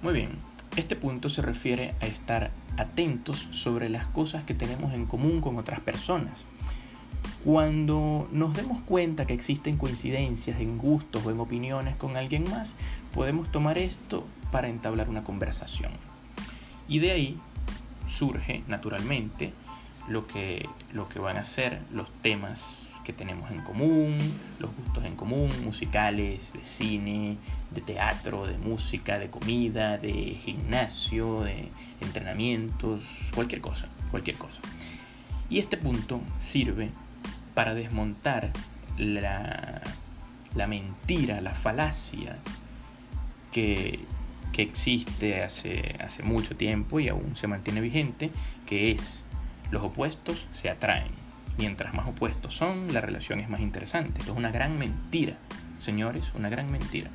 Muy 0.00 0.14
bien, 0.14 0.30
este 0.76 0.94
punto 0.94 1.28
se 1.28 1.42
refiere 1.42 1.96
a 2.00 2.06
estar 2.06 2.52
atentos 2.76 3.48
sobre 3.50 3.88
las 3.88 4.06
cosas 4.06 4.44
que 4.44 4.54
tenemos 4.54 4.92
en 4.92 5.06
común 5.06 5.40
con 5.40 5.56
otras 5.56 5.80
personas. 5.80 6.44
Cuando 7.44 8.28
nos 8.30 8.54
demos 8.54 8.80
cuenta 8.82 9.26
que 9.26 9.34
existen 9.34 9.76
coincidencias 9.76 10.60
en 10.60 10.78
gustos 10.78 11.26
o 11.26 11.32
en 11.32 11.40
opiniones 11.40 11.96
con 11.96 12.16
alguien 12.16 12.48
más, 12.48 12.74
podemos 13.12 13.50
tomar 13.50 13.76
esto 13.76 14.24
para 14.52 14.68
entablar 14.68 15.08
una 15.08 15.24
conversación. 15.24 15.90
Y 16.86 17.00
de 17.00 17.10
ahí 17.10 17.40
surge 18.06 18.62
naturalmente 18.68 19.52
lo 20.08 20.28
que, 20.28 20.68
lo 20.92 21.08
que 21.08 21.18
van 21.18 21.38
a 21.38 21.44
ser 21.44 21.80
los 21.92 22.08
temas 22.22 22.62
que 23.08 23.14
tenemos 23.14 23.50
en 23.50 23.62
común, 23.62 24.18
los 24.58 24.70
gustos 24.76 25.02
en 25.06 25.16
común, 25.16 25.50
musicales, 25.64 26.52
de 26.52 26.60
cine, 26.60 27.38
de 27.70 27.80
teatro, 27.80 28.46
de 28.46 28.58
música, 28.58 29.18
de 29.18 29.28
comida, 29.28 29.96
de 29.96 30.38
gimnasio, 30.44 31.40
de 31.40 31.70
entrenamientos, 32.02 33.02
cualquier 33.34 33.62
cosa, 33.62 33.88
cualquier 34.10 34.36
cosa. 34.36 34.60
Y 35.48 35.58
este 35.58 35.78
punto 35.78 36.20
sirve 36.38 36.90
para 37.54 37.72
desmontar 37.72 38.50
la, 38.98 39.80
la 40.54 40.66
mentira, 40.66 41.40
la 41.40 41.54
falacia 41.54 42.36
que, 43.52 44.00
que 44.52 44.60
existe 44.60 45.42
hace, 45.42 45.96
hace 45.98 46.22
mucho 46.22 46.56
tiempo 46.56 47.00
y 47.00 47.08
aún 47.08 47.36
se 47.36 47.46
mantiene 47.46 47.80
vigente, 47.80 48.30
que 48.66 48.90
es 48.90 49.24
los 49.70 49.82
opuestos 49.82 50.46
se 50.52 50.68
atraen 50.68 51.27
mientras 51.58 51.92
más 51.92 52.08
opuestos 52.08 52.54
son, 52.54 52.94
la 52.94 53.00
relación 53.00 53.40
es 53.40 53.50
más 53.50 53.60
interesante. 53.60 54.22
Es 54.22 54.28
una 54.28 54.50
gran 54.50 54.78
mentira, 54.78 55.34
señores, 55.78 56.32
una 56.34 56.48
gran 56.48 56.70
mentira. 56.70 57.10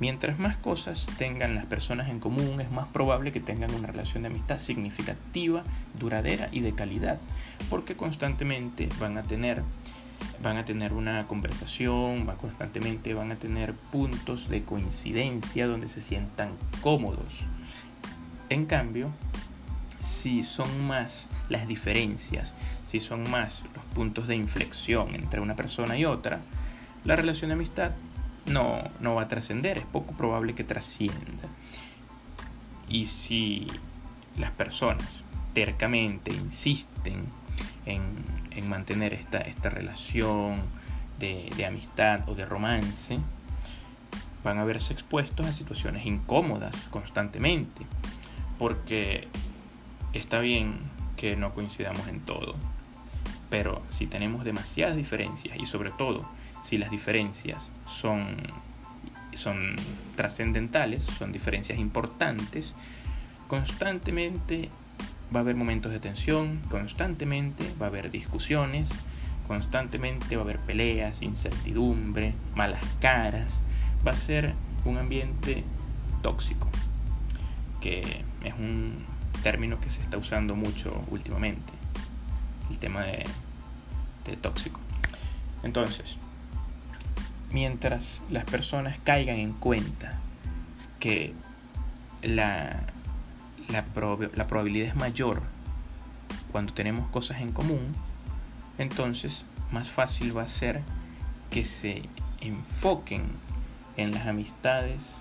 Mientras 0.00 0.38
más 0.38 0.56
cosas 0.56 1.06
tengan 1.18 1.54
las 1.54 1.66
personas 1.66 2.08
en 2.08 2.18
común, 2.20 2.60
es 2.60 2.70
más 2.70 2.88
probable 2.88 3.32
que 3.32 3.40
tengan 3.40 3.72
una 3.74 3.86
relación 3.86 4.22
de 4.22 4.28
amistad 4.28 4.58
significativa, 4.58 5.62
duradera 5.98 6.48
y 6.52 6.60
de 6.60 6.74
calidad, 6.74 7.18
porque 7.70 7.96
constantemente 7.96 8.88
van 9.00 9.18
a 9.18 9.22
tener 9.22 9.62
van 10.42 10.56
a 10.56 10.64
tener 10.64 10.92
una 10.92 11.26
conversación, 11.26 12.26
constantemente 12.40 13.14
van 13.14 13.32
a 13.32 13.36
tener 13.36 13.72
puntos 13.72 14.48
de 14.48 14.62
coincidencia 14.62 15.66
donde 15.66 15.88
se 15.88 16.02
sientan 16.02 16.50
cómodos. 16.80 17.34
En 18.50 18.66
cambio, 18.66 19.10
si 20.04 20.42
son 20.42 20.86
más 20.86 21.28
las 21.48 21.66
diferencias, 21.66 22.52
si 22.86 23.00
son 23.00 23.28
más 23.30 23.62
los 23.74 23.84
puntos 23.94 24.28
de 24.28 24.36
inflexión 24.36 25.14
entre 25.14 25.40
una 25.40 25.56
persona 25.56 25.96
y 25.96 26.04
otra, 26.04 26.40
la 27.04 27.16
relación 27.16 27.48
de 27.48 27.54
amistad 27.54 27.92
no, 28.46 28.82
no 29.00 29.14
va 29.14 29.22
a 29.22 29.28
trascender, 29.28 29.78
es 29.78 29.86
poco 29.86 30.14
probable 30.14 30.54
que 30.54 30.64
trascienda. 30.64 31.48
Y 32.88 33.06
si 33.06 33.66
las 34.38 34.50
personas 34.50 35.08
tercamente 35.54 36.32
insisten 36.32 37.24
en, 37.86 38.34
mantener 38.68 39.14
esta, 39.14 39.38
esta 39.38 39.68
relación 39.68 40.62
de, 41.18 41.50
de 41.56 41.66
amistad 41.66 42.28
o 42.28 42.34
de 42.34 42.44
romance, 42.44 43.18
van 44.42 44.58
a 44.58 44.64
verse 44.64 44.92
expuestos 44.92 45.46
a 45.46 45.52
situaciones 45.52 46.06
incómodas 46.06 46.74
constantemente, 46.90 47.86
porque 48.58 49.28
está 50.18 50.40
bien 50.40 50.78
que 51.16 51.36
no 51.36 51.54
coincidamos 51.54 52.06
en 52.08 52.20
todo, 52.20 52.54
pero 53.50 53.82
si 53.90 54.06
tenemos 54.06 54.44
demasiadas 54.44 54.96
diferencias 54.96 55.58
y 55.58 55.64
sobre 55.64 55.90
todo 55.90 56.28
si 56.62 56.78
las 56.78 56.90
diferencias 56.90 57.70
son, 57.86 58.36
son 59.32 59.76
trascendentales, 60.16 61.04
son 61.04 61.32
diferencias 61.32 61.78
importantes, 61.78 62.74
constantemente 63.48 64.70
va 65.34 65.40
a 65.40 65.42
haber 65.42 65.56
momentos 65.56 65.92
de 65.92 66.00
tensión, 66.00 66.60
constantemente 66.70 67.64
va 67.80 67.86
a 67.86 67.88
haber 67.90 68.10
discusiones, 68.10 68.90
constantemente 69.46 70.36
va 70.36 70.42
a 70.42 70.44
haber 70.44 70.58
peleas, 70.58 71.22
incertidumbre, 71.22 72.34
malas 72.54 72.84
caras, 73.00 73.60
va 74.06 74.12
a 74.12 74.16
ser 74.16 74.54
un 74.84 74.98
ambiente 74.98 75.64
tóxico, 76.22 76.68
que 77.80 78.00
es 78.42 78.54
un 78.58 79.13
término 79.44 79.78
que 79.78 79.90
se 79.90 80.00
está 80.00 80.16
usando 80.16 80.56
mucho 80.56 81.04
últimamente, 81.10 81.70
el 82.70 82.78
tema 82.78 83.02
de, 83.02 83.26
tóxico. 84.40 84.80
Entonces, 85.62 86.16
mientras 87.52 88.22
las 88.30 88.44
personas 88.46 88.98
caigan 89.04 89.36
en 89.36 89.52
cuenta 89.52 90.18
que 90.98 91.34
la, 92.22 92.84
la, 93.68 93.84
la, 94.34 94.46
probabilidad 94.46 94.88
es 94.88 94.96
mayor 94.96 95.42
cuando 96.50 96.72
tenemos 96.72 97.10
cosas 97.10 97.42
en 97.42 97.52
común, 97.52 97.94
entonces 98.78 99.44
más 99.72 99.90
fácil 99.90 100.34
va 100.34 100.44
a 100.44 100.48
ser 100.48 100.80
que 101.50 101.64
se 101.64 102.08
enfoquen 102.40 103.24
en 103.98 104.12
las 104.12 104.26
amistades 104.26 105.18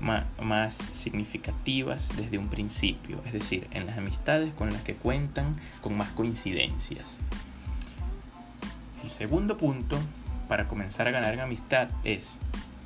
más 0.00 0.74
significativas 0.74 2.08
desde 2.16 2.38
un 2.38 2.48
principio, 2.48 3.20
es 3.26 3.32
decir, 3.32 3.66
en 3.70 3.86
las 3.86 3.98
amistades 3.98 4.52
con 4.54 4.70
las 4.70 4.82
que 4.82 4.94
cuentan 4.94 5.56
con 5.80 5.96
más 5.96 6.10
coincidencias. 6.10 7.18
El 9.02 9.08
segundo 9.08 9.56
punto 9.56 9.98
para 10.48 10.68
comenzar 10.68 11.06
a 11.08 11.10
ganar 11.10 11.34
en 11.34 11.40
amistad 11.40 11.88
es 12.04 12.36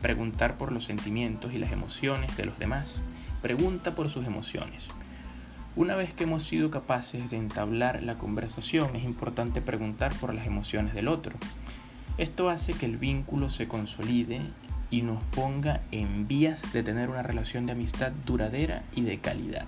preguntar 0.02 0.58
por 0.58 0.70
los 0.70 0.84
sentimientos 0.84 1.54
y 1.54 1.58
las 1.58 1.72
emociones 1.72 2.36
de 2.36 2.44
los 2.46 2.58
demás. 2.58 2.96
Pregunta 3.40 3.94
por 3.94 4.10
sus 4.10 4.26
emociones. 4.26 4.84
Una 5.76 5.96
vez 5.96 6.12
que 6.12 6.24
hemos 6.24 6.44
sido 6.44 6.70
capaces 6.70 7.30
de 7.30 7.36
entablar 7.36 8.02
la 8.02 8.16
conversación, 8.16 8.94
es 8.94 9.04
importante 9.04 9.60
preguntar 9.60 10.14
por 10.14 10.32
las 10.32 10.46
emociones 10.46 10.94
del 10.94 11.08
otro. 11.08 11.32
Esto 12.16 12.48
hace 12.48 12.74
que 12.74 12.86
el 12.86 12.96
vínculo 12.96 13.50
se 13.50 13.66
consolide 13.66 14.40
y 14.94 15.02
nos 15.02 15.20
ponga 15.24 15.80
en 15.90 16.28
vías 16.28 16.72
de 16.72 16.84
tener 16.84 17.10
una 17.10 17.24
relación 17.24 17.66
de 17.66 17.72
amistad 17.72 18.12
duradera 18.24 18.84
y 18.94 19.02
de 19.02 19.18
calidad. 19.18 19.66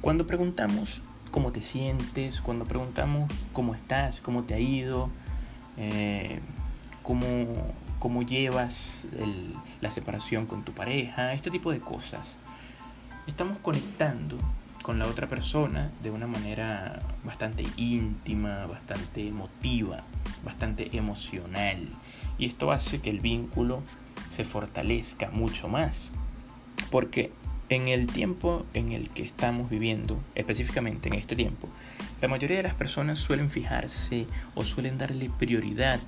Cuando 0.00 0.26
preguntamos 0.26 1.00
cómo 1.30 1.52
te 1.52 1.60
sientes, 1.60 2.40
cuando 2.40 2.64
preguntamos 2.64 3.32
cómo 3.52 3.76
estás, 3.76 4.18
cómo 4.18 4.42
te 4.42 4.54
ha 4.54 4.58
ido, 4.58 5.10
eh, 5.76 6.40
cómo, 7.04 8.22
llevas 8.26 9.04
la 9.80 9.92
separación 9.92 10.46
con 10.46 10.64
tu 10.64 10.72
pareja, 10.72 11.32
este 11.32 11.52
tipo 11.52 11.70
de 11.70 11.78
cosas, 11.78 12.34
estamos 13.28 13.58
conectando 13.58 14.38
con 14.82 14.98
la 14.98 15.06
otra 15.06 15.28
persona 15.28 15.92
de 16.02 16.10
una 16.10 16.26
manera 16.26 16.98
bastante 17.22 17.62
íntima, 17.76 18.66
bastante 18.66 19.28
emotiva, 19.28 20.02
bastante 20.44 20.96
emocional. 20.96 21.86
Y 22.38 22.46
esto 22.46 22.70
hace 22.70 23.00
que 23.00 23.10
el 23.10 23.20
vínculo 23.20 23.82
se 24.30 24.44
fortalezca 24.44 25.30
mucho 25.30 25.68
más. 25.68 26.10
Porque 26.90 27.32
en 27.68 27.88
el 27.88 28.06
tiempo 28.06 28.64
en 28.72 28.92
el 28.92 29.10
que 29.10 29.22
estamos 29.22 29.68
viviendo, 29.68 30.18
específicamente 30.34 31.08
en 31.08 31.16
este 31.16 31.36
tiempo, 31.36 31.68
la 32.20 32.28
mayoría 32.28 32.58
de 32.58 32.62
las 32.62 32.74
personas 32.74 33.18
suelen 33.18 33.50
fijarse 33.50 34.26
o 34.54 34.64
suelen 34.64 34.96
darle 34.96 35.30
prioridad 35.38 36.00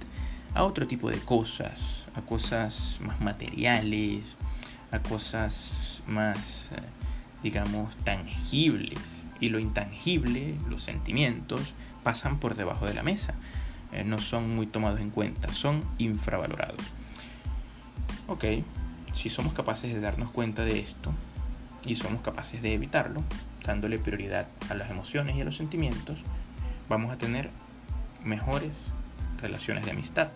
a 0.55 0.65
otro 0.65 0.87
tipo 0.87 1.11
de 1.11 1.19
cosas, 1.19 2.07
a 2.15 2.23
cosas 2.23 2.99
más 3.01 3.21
materiales, 3.21 4.37
a 4.91 5.01
cosas 5.01 6.03
más, 6.07 6.71
eh, 6.73 6.81
digamos, 7.43 7.95
tangibles. 8.05 8.99
Y 9.39 9.49
lo 9.49 9.59
intangible, 9.59 10.55
los 10.69 10.83
sentimientos, 10.83 11.75
pasan 12.03 12.39
por 12.41 12.57
debajo 12.57 12.87
de 12.87 12.95
la 12.95 13.03
mesa. 13.03 13.35
Eh, 13.93 14.05
no 14.05 14.19
son 14.19 14.55
muy 14.55 14.67
tomados 14.67 15.01
en 15.01 15.11
cuenta, 15.11 15.53
son 15.53 15.83
infravalorados. 15.99 16.81
Ok, 18.29 18.45
si 19.13 19.29
somos 19.29 19.53
capaces 19.53 19.93
de 19.93 20.01
darnos 20.01 20.31
cuenta 20.31 20.63
de 20.65 20.79
esto 20.79 21.13
y 21.85 21.97
somos 21.97 22.21
capaces 22.23 22.63
de 22.63 22.75
evitarlo, 22.75 23.23
dándole 23.65 23.99
prioridad 23.99 24.47
a 24.69 24.75
las 24.75 24.91
emociones 24.91 25.37
y 25.37 25.41
a 25.41 25.45
los 25.45 25.57
sentimientos, 25.57 26.19
vamos 26.89 27.13
a 27.13 27.19
tener 27.19 27.51
mejores 28.25 28.87
relaciones 29.41 29.85
de 29.85 29.93
amistad. 29.93 30.29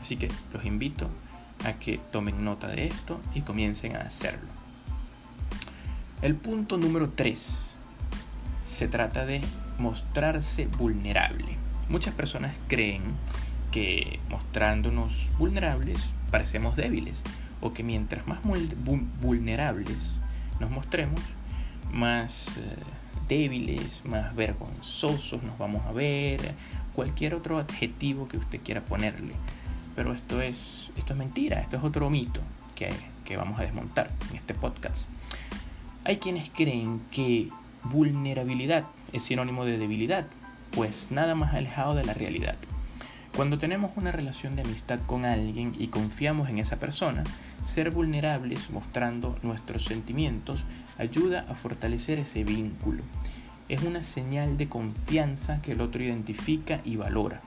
Así 0.00 0.16
que 0.16 0.28
los 0.52 0.64
invito 0.64 1.08
a 1.64 1.74
que 1.74 2.00
tomen 2.10 2.44
nota 2.44 2.68
de 2.68 2.86
esto 2.86 3.20
y 3.34 3.42
comiencen 3.42 3.96
a 3.96 4.00
hacerlo. 4.00 4.48
El 6.22 6.34
punto 6.34 6.78
número 6.78 7.10
3 7.10 7.76
se 8.64 8.88
trata 8.88 9.26
de 9.26 9.42
mostrarse 9.78 10.66
vulnerable. 10.66 11.65
Muchas 11.88 12.14
personas 12.14 12.56
creen 12.68 13.02
que 13.70 14.18
mostrándonos 14.28 15.28
vulnerables 15.38 15.98
parecemos 16.30 16.76
débiles 16.76 17.22
o 17.60 17.72
que 17.72 17.82
mientras 17.82 18.26
más 18.26 18.40
vulnerables 19.20 20.12
nos 20.60 20.70
mostremos, 20.70 21.20
más 21.92 22.48
eh, 22.56 22.76
débiles, 23.28 24.00
más 24.04 24.34
vergonzosos 24.34 25.42
nos 25.42 25.56
vamos 25.58 25.84
a 25.86 25.92
ver, 25.92 26.54
cualquier 26.94 27.34
otro 27.34 27.58
adjetivo 27.58 28.28
que 28.28 28.36
usted 28.36 28.60
quiera 28.62 28.80
ponerle. 28.80 29.34
Pero 29.94 30.12
esto 30.12 30.42
es, 30.42 30.90
esto 30.96 31.12
es 31.12 31.18
mentira, 31.18 31.60
esto 31.60 31.76
es 31.76 31.84
otro 31.84 32.10
mito 32.10 32.40
que, 32.74 32.88
que 33.24 33.36
vamos 33.36 33.58
a 33.60 33.62
desmontar 33.62 34.10
en 34.30 34.36
este 34.36 34.54
podcast. 34.54 35.06
Hay 36.04 36.16
quienes 36.16 36.50
creen 36.50 37.00
que 37.10 37.46
vulnerabilidad 37.84 38.84
es 39.12 39.22
sinónimo 39.22 39.64
de 39.64 39.78
debilidad 39.78 40.26
pues 40.72 41.08
nada 41.10 41.34
más 41.34 41.54
alejado 41.54 41.94
de 41.94 42.04
la 42.04 42.14
realidad. 42.14 42.56
Cuando 43.36 43.58
tenemos 43.58 43.92
una 43.96 44.12
relación 44.12 44.56
de 44.56 44.62
amistad 44.62 44.98
con 45.06 45.26
alguien 45.26 45.74
y 45.78 45.88
confiamos 45.88 46.48
en 46.48 46.58
esa 46.58 46.78
persona, 46.78 47.22
ser 47.64 47.90
vulnerables 47.90 48.70
mostrando 48.70 49.36
nuestros 49.42 49.84
sentimientos 49.84 50.64
ayuda 50.96 51.44
a 51.48 51.54
fortalecer 51.54 52.18
ese 52.18 52.44
vínculo. 52.44 53.02
Es 53.68 53.82
una 53.82 54.02
señal 54.02 54.56
de 54.56 54.70
confianza 54.70 55.60
que 55.60 55.72
el 55.72 55.82
otro 55.82 56.02
identifica 56.02 56.80
y 56.82 56.96
valora. 56.96 57.42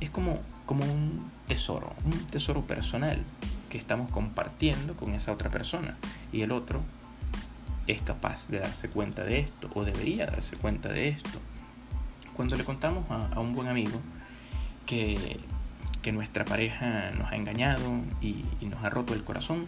Es 0.00 0.10
como, 0.10 0.38
como 0.66 0.84
un 0.84 1.28
tesoro, 1.48 1.96
un 2.04 2.26
tesoro 2.28 2.62
personal 2.62 3.24
que 3.70 3.78
estamos 3.78 4.12
compartiendo 4.12 4.94
con 4.94 5.14
esa 5.14 5.32
otra 5.32 5.50
persona 5.50 5.96
y 6.32 6.42
el 6.42 6.52
otro 6.52 6.80
es 7.88 8.02
capaz 8.02 8.46
de 8.48 8.60
darse 8.60 8.88
cuenta 8.88 9.24
de 9.24 9.40
esto 9.40 9.68
o 9.74 9.84
debería 9.84 10.26
darse 10.26 10.56
cuenta 10.56 10.90
de 10.90 11.08
esto 11.08 11.40
cuando 12.38 12.54
le 12.54 12.62
contamos 12.62 13.04
a, 13.10 13.40
un 13.40 13.52
buen 13.52 13.66
amigo 13.66 14.00
que, 14.86 15.40
nuestra 16.12 16.46
pareja 16.46 17.10
nos 17.18 17.30
ha 17.30 17.36
engañado 17.36 17.82
y, 18.22 18.44
nos 18.62 18.82
ha 18.82 18.88
roto 18.88 19.12
el 19.12 19.24
corazón, 19.24 19.66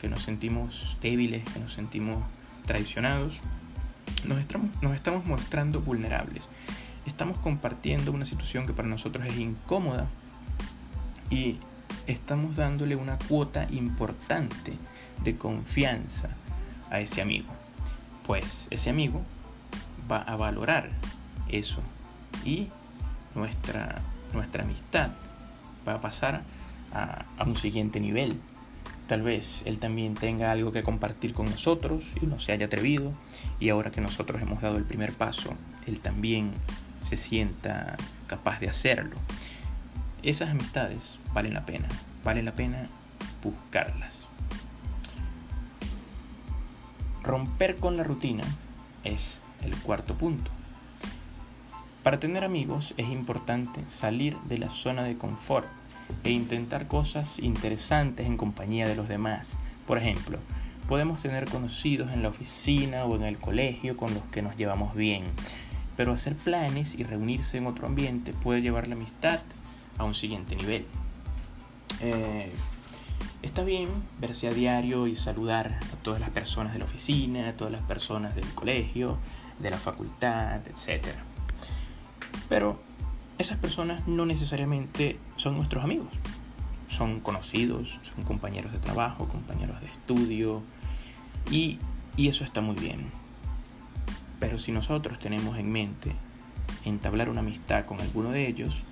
que 0.00 0.08
nos 0.08 0.22
sentimos 0.22 0.96
débiles, 1.00 1.44
que 1.44 1.60
nos 1.60 1.74
sentimos 1.74 2.24
traicionados, 2.64 3.38
nos 4.24 4.40
estamos, 4.40 4.70
nos 4.82 4.96
estamos 4.96 5.26
mostrando 5.26 5.82
vulnerables. 5.82 6.48
Estamos 7.04 7.38
compartiendo 7.38 8.10
una 8.12 8.24
situación 8.24 8.66
que 8.66 8.72
para 8.72 8.88
nosotros 8.88 9.24
es 9.26 9.36
incómoda 9.36 10.08
y 11.30 11.58
estamos 12.06 12.56
dándole 12.56 12.96
una 12.96 13.18
cuota 13.28 13.68
importante 13.70 14.72
de 15.22 15.36
confianza 15.36 16.30
a 16.90 16.98
ese 16.98 17.20
amigo. 17.20 17.52
Pues 18.26 18.68
ese 18.70 18.88
amigo 18.88 19.22
va 20.10 20.22
a 20.22 20.34
valorar 20.34 20.88
eso 21.48 21.82
y 22.44 22.68
nuestra, 23.34 24.00
nuestra 24.32 24.64
amistad 24.64 25.10
va 25.86 25.94
a 25.94 26.00
pasar 26.00 26.42
a, 26.92 27.24
a 27.38 27.44
un 27.44 27.56
siguiente 27.56 28.00
nivel. 28.00 28.40
Tal 29.06 29.22
vez 29.22 29.62
él 29.64 29.78
también 29.78 30.14
tenga 30.14 30.50
algo 30.50 30.72
que 30.72 30.82
compartir 30.82 31.32
con 31.32 31.46
nosotros 31.46 32.02
y 32.20 32.26
no 32.26 32.40
se 32.40 32.52
haya 32.52 32.66
atrevido. 32.66 33.12
Y 33.60 33.68
ahora 33.68 33.90
que 33.90 34.00
nosotros 34.00 34.42
hemos 34.42 34.60
dado 34.60 34.78
el 34.78 34.84
primer 34.84 35.12
paso, 35.12 35.54
él 35.86 36.00
también 36.00 36.52
se 37.04 37.16
sienta 37.16 37.96
capaz 38.26 38.58
de 38.58 38.68
hacerlo. 38.68 39.16
Esas 40.22 40.50
amistades 40.50 41.18
valen 41.32 41.54
la 41.54 41.64
pena. 41.64 41.86
Vale 42.24 42.42
la 42.42 42.52
pena 42.52 42.88
buscarlas. 43.44 44.26
Romper 47.22 47.76
con 47.76 47.96
la 47.96 48.02
rutina 48.02 48.42
es 49.04 49.40
el 49.62 49.76
cuarto 49.76 50.14
punto. 50.14 50.50
Para 52.06 52.20
tener 52.20 52.44
amigos 52.44 52.94
es 52.98 53.08
importante 53.08 53.82
salir 53.88 54.38
de 54.42 54.58
la 54.58 54.70
zona 54.70 55.02
de 55.02 55.18
confort 55.18 55.66
e 56.22 56.30
intentar 56.30 56.86
cosas 56.86 57.40
interesantes 57.40 58.28
en 58.28 58.36
compañía 58.36 58.86
de 58.86 58.94
los 58.94 59.08
demás. 59.08 59.54
Por 59.88 59.98
ejemplo, 59.98 60.38
podemos 60.86 61.20
tener 61.20 61.46
conocidos 61.46 62.12
en 62.12 62.22
la 62.22 62.28
oficina 62.28 63.06
o 63.06 63.16
en 63.16 63.24
el 63.24 63.38
colegio 63.38 63.96
con 63.96 64.14
los 64.14 64.22
que 64.26 64.40
nos 64.40 64.56
llevamos 64.56 64.94
bien, 64.94 65.24
pero 65.96 66.12
hacer 66.12 66.36
planes 66.36 66.94
y 66.94 67.02
reunirse 67.02 67.58
en 67.58 67.66
otro 67.66 67.88
ambiente 67.88 68.32
puede 68.32 68.62
llevar 68.62 68.86
la 68.86 68.94
amistad 68.94 69.40
a 69.98 70.04
un 70.04 70.14
siguiente 70.14 70.54
nivel. 70.54 70.86
Eh, 72.00 72.52
está 73.42 73.64
bien 73.64 73.88
verse 74.20 74.46
a 74.46 74.52
diario 74.52 75.08
y 75.08 75.16
saludar 75.16 75.80
a 75.92 75.96
todas 76.04 76.20
las 76.20 76.30
personas 76.30 76.72
de 76.72 76.78
la 76.78 76.84
oficina, 76.84 77.48
a 77.48 77.54
todas 77.54 77.72
las 77.72 77.82
personas 77.82 78.36
del 78.36 78.46
colegio, 78.54 79.18
de 79.58 79.70
la 79.70 79.78
facultad, 79.78 80.60
etc. 80.68 81.25
Pero 82.48 82.78
esas 83.38 83.58
personas 83.58 84.06
no 84.06 84.24
necesariamente 84.24 85.18
son 85.36 85.56
nuestros 85.56 85.84
amigos. 85.84 86.08
Son 86.88 87.20
conocidos, 87.20 88.00
son 88.14 88.24
compañeros 88.24 88.72
de 88.72 88.78
trabajo, 88.78 89.28
compañeros 89.28 89.80
de 89.80 89.88
estudio 89.88 90.62
y, 91.50 91.78
eso 92.16 92.44
está 92.44 92.60
muy 92.60 92.76
bien. 92.76 93.10
Pero 94.40 94.58
si 94.58 94.72
nosotros 94.72 95.18
tenemos 95.18 95.58
en 95.58 95.70
mente 95.70 96.12
entablar 96.84 97.28
una 97.28 97.40
amistad 97.40 97.84
con 97.84 98.00
alguno 98.00 98.30
de 98.30 98.46
ellos, 98.46 98.82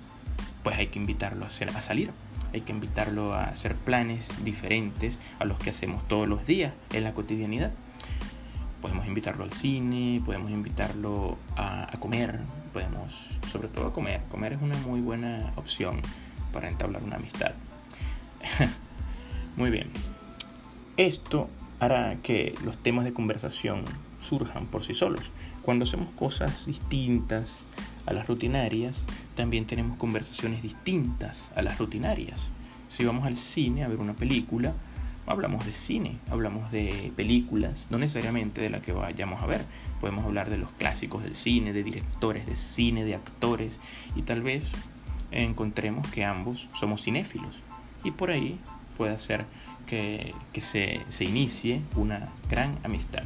pues 0.63 0.77
hay 0.77 0.87
que 0.87 0.99
invitarlo 0.99 1.45
a, 1.45 1.47
hacer, 1.47 1.69
a 1.69 1.81
salir. 1.81 2.11
Hay 2.53 2.61
que 2.61 2.71
invitarlo 2.71 3.33
a 3.33 3.45
hacer 3.45 3.75
planes 3.75 4.27
diferentes 4.43 5.19
a 5.39 5.45
los 5.45 5.57
que 5.57 5.71
hacemos 5.71 6.07
todos 6.07 6.27
los 6.27 6.45
días 6.45 6.73
en 6.93 7.03
la 7.03 7.13
cotidianidad. 7.13 7.71
Podemos 8.81 9.07
invitarlo 9.07 9.43
al 9.43 9.51
cine, 9.51 10.21
podemos 10.23 10.51
invitarlo 10.51 11.37
a 11.57 11.91
comer, 11.99 12.41
podemos, 12.75 13.15
sobre 13.53 13.69
todo 13.69 13.93
comer. 13.93 14.19
Comer 14.29 14.51
es 14.51 14.61
una 14.61 14.75
muy 14.79 14.99
buena 14.99 15.53
opción 15.55 16.01
para 16.51 16.67
entablar 16.67 17.03
una 17.03 17.15
amistad. 17.15 17.53
muy 19.55 19.69
bien. 19.69 19.87
Esto 20.97 21.49
hará 21.79 22.17
que 22.21 22.53
los 22.65 22.77
temas 22.77 23.05
de 23.05 23.13
conversación 23.13 23.85
surjan 24.21 24.65
por 24.65 24.83
sí 24.83 24.93
solos. 24.93 25.23
Cuando 25.61 25.85
hacemos 25.85 26.09
cosas 26.15 26.65
distintas 26.65 27.63
a 28.05 28.11
las 28.11 28.27
rutinarias, 28.27 29.05
también 29.35 29.65
tenemos 29.65 29.95
conversaciones 29.95 30.61
distintas 30.61 31.45
a 31.55 31.61
las 31.61 31.77
rutinarias. 31.77 32.49
Si 32.89 33.05
vamos 33.05 33.25
al 33.25 33.37
cine 33.37 33.85
a 33.85 33.87
ver 33.87 33.99
una 33.99 34.15
película, 34.15 34.73
hablamos 35.27 35.65
de 35.65 35.73
cine, 35.73 36.17
hablamos 36.29 36.71
de 36.71 37.11
películas, 37.15 37.87
no 37.89 37.97
necesariamente 37.97 38.61
de 38.61 38.69
la 38.69 38.81
que 38.81 38.91
vayamos 38.91 39.41
a 39.41 39.45
ver. 39.45 39.65
Podemos 39.99 40.25
hablar 40.25 40.49
de 40.49 40.57
los 40.57 40.71
clásicos 40.71 41.23
del 41.23 41.35
cine, 41.35 41.73
de 41.73 41.83
directores 41.83 42.45
de 42.45 42.55
cine, 42.55 43.03
de 43.03 43.15
actores, 43.15 43.79
y 44.15 44.21
tal 44.21 44.41
vez 44.41 44.71
encontremos 45.31 46.07
que 46.07 46.23
ambos 46.23 46.67
somos 46.79 47.03
cinéfilos. 47.03 47.59
Y 48.03 48.11
por 48.11 48.29
ahí 48.29 48.59
puede 48.97 49.17
ser 49.17 49.45
que, 49.85 50.33
que 50.53 50.61
se, 50.61 51.01
se 51.09 51.25
inicie 51.25 51.81
una 51.95 52.29
gran 52.49 52.77
amistad. 52.83 53.23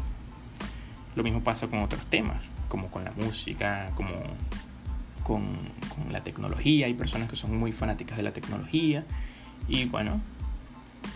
Lo 1.16 1.24
mismo 1.24 1.42
pasa 1.42 1.68
con 1.68 1.80
otros 1.80 2.06
temas, 2.06 2.44
como 2.68 2.88
con 2.88 3.04
la 3.04 3.12
música, 3.12 3.92
como 3.96 4.12
con, 5.24 5.44
con, 5.96 6.14
la 6.14 6.24
tecnología. 6.24 6.86
Hay 6.86 6.94
personas 6.94 7.30
que 7.30 7.36
son 7.36 7.58
muy 7.58 7.72
fanáticas 7.72 8.18
de 8.18 8.24
la 8.24 8.32
tecnología 8.32 9.06
y 9.68 9.86
bueno, 9.86 10.22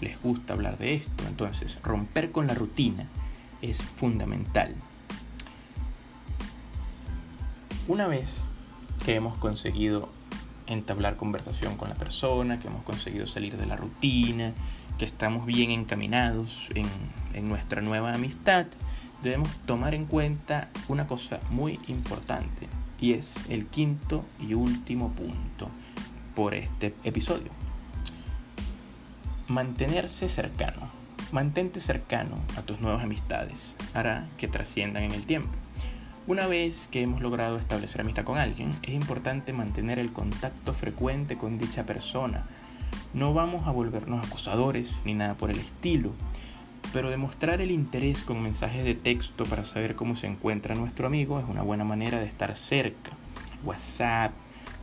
les 0.01 0.21
gusta 0.21 0.53
hablar 0.53 0.77
de 0.77 0.95
esto. 0.95 1.23
Entonces, 1.27 1.79
romper 1.83 2.31
con 2.31 2.47
la 2.47 2.53
rutina 2.53 3.07
es 3.61 3.81
fundamental. 3.81 4.75
Una 7.87 8.07
vez 8.07 8.41
que 9.05 9.15
hemos 9.15 9.37
conseguido 9.37 10.09
entablar 10.67 11.17
conversación 11.17 11.75
con 11.75 11.89
la 11.89 11.95
persona, 11.95 12.59
que 12.59 12.67
hemos 12.67 12.83
conseguido 12.83 13.27
salir 13.27 13.57
de 13.57 13.65
la 13.65 13.75
rutina, 13.75 14.53
que 14.97 15.05
estamos 15.05 15.45
bien 15.45 15.71
encaminados 15.71 16.69
en, 16.75 16.87
nuestra 17.47 17.81
nueva 17.81 18.13
amistad, 18.13 18.67
debemos 19.23 19.49
tomar 19.65 19.95
en 19.95 20.05
cuenta 20.05 20.69
una 20.87 21.07
cosa 21.07 21.39
muy 21.49 21.79
importante 21.87 22.67
y 22.99 23.13
es 23.13 23.33
el 23.49 23.65
quinto 23.65 24.23
y 24.39 24.53
último 24.53 25.11
punto 25.11 25.69
por 26.35 26.53
este 26.53 26.93
episodio. 27.03 27.62
Mantenerse 29.49 30.29
cercano. 30.29 30.89
Mantente 31.33 31.81
cercano 31.81 32.37
a 32.57 32.61
tus 32.61 32.79
nuevas 32.79 33.03
amistades. 33.03 33.75
Hará 33.93 34.29
que 34.37 34.47
trasciendan 34.47 35.03
en 35.03 35.11
el 35.11 35.25
tiempo. 35.25 35.51
Una 36.27 36.47
vez 36.47 36.87
que 36.89 37.01
hemos 37.01 37.21
logrado 37.21 37.57
establecer 37.57 37.99
amistad 37.99 38.23
con 38.23 38.37
alguien, 38.37 38.73
es 38.83 38.93
importante 38.93 39.51
mantener 39.51 39.99
el 39.99 40.13
contacto 40.13 40.71
frecuente 40.71 41.37
con 41.37 41.57
dicha 41.57 41.85
persona. 41.85 42.45
No 43.13 43.33
vamos 43.33 43.67
a 43.67 43.71
volvernos 43.71 44.25
acosadores 44.25 44.93
ni 45.03 45.13
nada 45.13 45.33
por 45.33 45.51
el 45.51 45.59
estilo, 45.59 46.13
pero 46.93 47.09
demostrar 47.09 47.59
el 47.59 47.71
interés 47.71 48.23
con 48.23 48.41
mensajes 48.41 48.85
de 48.85 48.95
texto 48.95 49.43
para 49.43 49.65
saber 49.65 49.95
cómo 49.95 50.15
se 50.15 50.27
encuentra 50.27 50.73
nuestro 50.73 51.05
amigo 51.05 51.37
es 51.37 51.45
una 51.49 51.63
buena 51.63 51.83
manera 51.83 52.21
de 52.21 52.27
estar 52.27 52.55
cerca. 52.55 53.11
WhatsApp. 53.65 54.31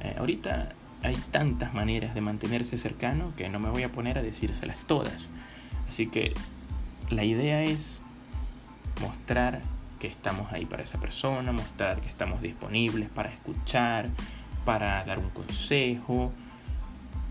Eh, 0.02 0.16
ahorita 0.18 0.74
hay 1.02 1.16
tantas 1.30 1.74
maneras 1.74 2.14
de 2.14 2.20
mantenerse 2.20 2.78
cercano 2.78 3.32
que 3.36 3.48
no 3.48 3.58
me 3.58 3.70
voy 3.70 3.82
a 3.82 3.92
poner 3.92 4.18
a 4.18 4.22
decírselas 4.22 4.78
todas. 4.86 5.26
Así 5.88 6.06
que 6.06 6.34
la 7.08 7.24
idea 7.24 7.62
es 7.62 8.00
mostrar 9.00 9.60
que 9.98 10.06
estamos 10.06 10.52
ahí 10.52 10.66
para 10.66 10.82
esa 10.82 10.98
persona, 10.98 11.52
mostrar 11.52 12.00
que 12.00 12.08
estamos 12.08 12.40
disponibles 12.42 13.08
para 13.08 13.32
escuchar, 13.32 14.08
para 14.64 15.04
dar 15.04 15.18
un 15.18 15.30
consejo, 15.30 16.32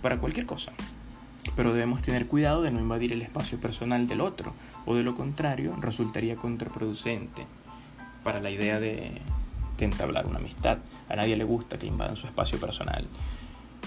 para 0.02 0.18
cualquier 0.18 0.46
cosa. 0.46 0.72
Pero 1.56 1.74
debemos 1.74 2.02
tener 2.02 2.28
cuidado 2.28 2.62
de 2.62 2.72
no 2.72 2.80
invadir 2.80 3.12
el 3.12 3.22
espacio 3.22 3.60
personal 3.60 4.08
del 4.08 4.22
otro, 4.22 4.54
o 4.86 4.96
de 4.96 5.04
lo 5.04 5.16
contrario 5.16 5.76
resultaría 5.80 6.36
contraproducente 6.36 7.46
para 8.24 8.40
la 8.40 8.50
idea 8.50 8.80
de, 8.80 9.22
entablar 9.80 10.28
una 10.28 10.40
amistad. 10.40 10.80
A 11.08 11.16
nadie 11.16 11.38
le 11.38 11.46
gusta 11.46 11.80
que 11.80 11.88
invadan 11.88 12.18
su 12.18 12.28
espacio 12.28 12.60
personal. 12.60 13.08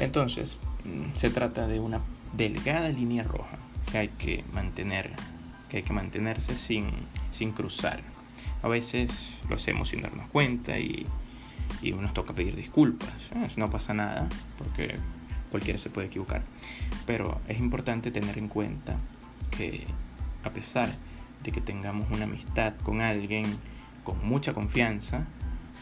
Entonces, 0.02 0.58
mm, 0.84 1.14
se 1.14 1.30
trata 1.30 1.68
de 1.68 1.78
una 1.78 2.00
delgada 2.36 2.88
línea 2.88 3.22
roja 3.22 3.56
que 3.90 3.98
hay 3.98 4.08
que 4.08 4.44
mantener, 4.52 5.12
que 5.68 5.76
hay 5.76 5.82
que 5.84 5.92
mantenerse 5.92 6.56
sin, 6.56 6.90
sin 7.30 7.52
cruzar. 7.52 8.00
A 8.62 8.68
veces 8.68 9.38
lo 9.48 9.54
hacemos 9.54 9.90
sin 9.90 10.02
darnos 10.02 10.28
cuenta 10.30 10.76
y, 10.76 11.06
y 11.82 11.92
nos 11.92 12.12
toca 12.14 12.32
pedir 12.32 12.56
disculpas. 12.56 13.12
No 13.56 13.70
pasa 13.70 13.94
nada 13.94 14.28
porque 14.58 14.96
cualquiera 15.52 15.78
se 15.78 15.88
puede 15.88 16.08
equivocar. 16.08 16.42
Pero 17.06 17.40
es 17.46 17.60
importante 17.60 18.10
tener 18.10 18.38
en 18.38 18.48
cuenta 18.48 18.96
que 19.52 19.86
a 20.42 20.50
pesar 20.50 20.88
de 21.44 21.52
que 21.52 21.60
tengamos 21.60 22.10
una 22.10 22.24
amistad 22.24 22.74
con 22.82 23.00
alguien 23.02 23.44
con 24.02 24.26
mucha 24.26 24.52
confianza, 24.52 25.26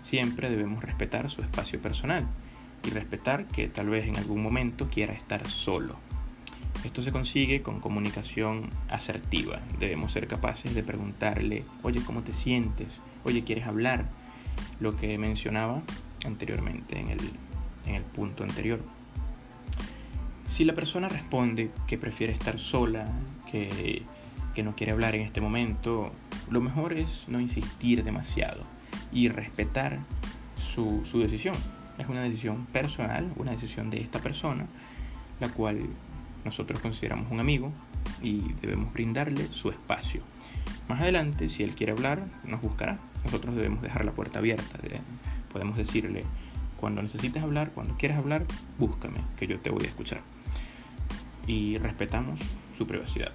siempre 0.03 0.51
debemos 0.51 0.85
respetar 0.85 1.31
su 1.31 1.41
espacio 1.41 1.81
personal 1.81 2.29
y 2.85 2.91
respetar 2.91 3.47
que 3.47 3.69
tal 3.69 3.89
vez 3.91 4.07
en 4.07 4.17
algún 4.17 4.43
momento 4.43 4.89
quiera 4.89 5.13
estar 5.13 5.47
solo. 5.49 5.97
Esto 6.85 7.03
se 7.03 7.13
consigue 7.13 7.61
con 7.61 7.81
comunicación 7.81 8.71
asertiva. 8.89 9.61
Debemos 9.79 10.13
ser 10.13 10.27
capaces 10.27 10.75
de 10.75 10.83
preguntarle, 10.83 11.65
oye, 11.83 12.01
¿cómo 12.05 12.23
te 12.23 12.33
sientes? 12.33 12.89
Oye, 13.25 13.45
¿quieres 13.45 13.67
hablar? 13.67 14.07
Lo 14.81 14.97
que 14.97 15.19
mencionaba 15.19 15.83
anteriormente 16.25 16.99
en 16.99 17.09
el, 17.09 17.21
en 17.87 17.97
el 17.97 18.03
punto 18.03 18.45
anterior. 18.45 18.81
Si 20.49 20.65
la 20.65 20.75
persona 20.75 21.09
responde 21.09 21.71
que 21.87 21.99
prefiere 21.99 22.33
estar 22.33 22.59
sola, 22.59 23.07
que, 23.51 24.03
que 24.55 24.63
no 24.63 24.75
quiere 24.75 24.93
hablar 24.93 25.15
en 25.15 25.23
este 25.23 25.41
momento, 25.41 26.13
lo 26.51 26.61
mejor 26.61 26.95
es 26.95 27.25
no 27.29 27.41
insistir 27.41 28.05
demasiado 28.05 28.65
y 29.13 29.29
respetar 29.29 29.99
su, 30.75 31.03
su 31.05 31.21
decisión. 31.21 31.55
Es 32.01 32.09
una 32.09 32.23
decisión 32.23 32.65
personal, 32.67 33.31
una 33.37 33.53
decisión 33.53 33.91
de 33.91 34.01
esta 34.01 34.21
persona, 34.21 34.67
la 35.39 35.51
cual 35.51 35.81
nosotros 36.47 36.81
consideramos 36.81 37.31
un 37.31 37.41
amigo 37.41 37.73
y 38.23 38.55
debemos 38.55 38.93
brindarle 38.93 39.49
su 39.53 39.69
espacio. 39.69 40.23
Más 40.89 41.03
adelante, 41.03 41.49
si 41.49 41.63
él 41.63 41.75
quiere 41.75 41.93
hablar, 41.93 42.25
nos 42.45 42.63
buscará. 42.63 42.99
Nosotros 43.25 43.55
debemos 43.55 43.83
dejar 43.83 44.07
la 44.07 44.13
puerta 44.13 44.39
abierta. 44.39 44.79
Podemos 45.53 45.77
decirle, 45.77 46.25
cuando 46.79 47.03
necesites 47.03 47.43
hablar, 47.43 47.73
cuando 47.73 47.95
quieras 47.97 48.19
hablar, 48.19 48.47
búscame, 48.79 49.21
que 49.37 49.47
yo 49.47 49.61
te 49.61 49.69
voy 49.69 49.85
a 49.85 49.89
escuchar. 49.89 50.23
Y 51.47 51.77
respetamos 51.77 52.41
su 52.79 52.87
privacidad. 52.87 53.33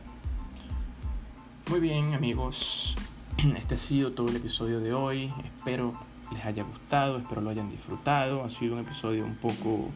Muy 1.69 1.79
bien, 1.79 2.15
amigos. 2.15 2.95
Este 3.57 3.75
ha 3.75 3.77
sido 3.77 4.13
todo 4.13 4.29
el 4.29 4.37
episodio 4.37 4.79
de 4.79 4.93
hoy. 4.93 5.31
Espero 5.55 5.93
les 6.31 6.45
haya 6.45 6.63
gustado, 6.63 7.17
espero 7.17 7.41
lo 7.41 7.49
hayan 7.49 7.69
disfrutado. 7.69 8.43
Ha 8.43 8.49
sido 8.49 8.73
un 8.75 8.81
episodio 8.81 9.25
un 9.25 9.35
poco 9.35 9.89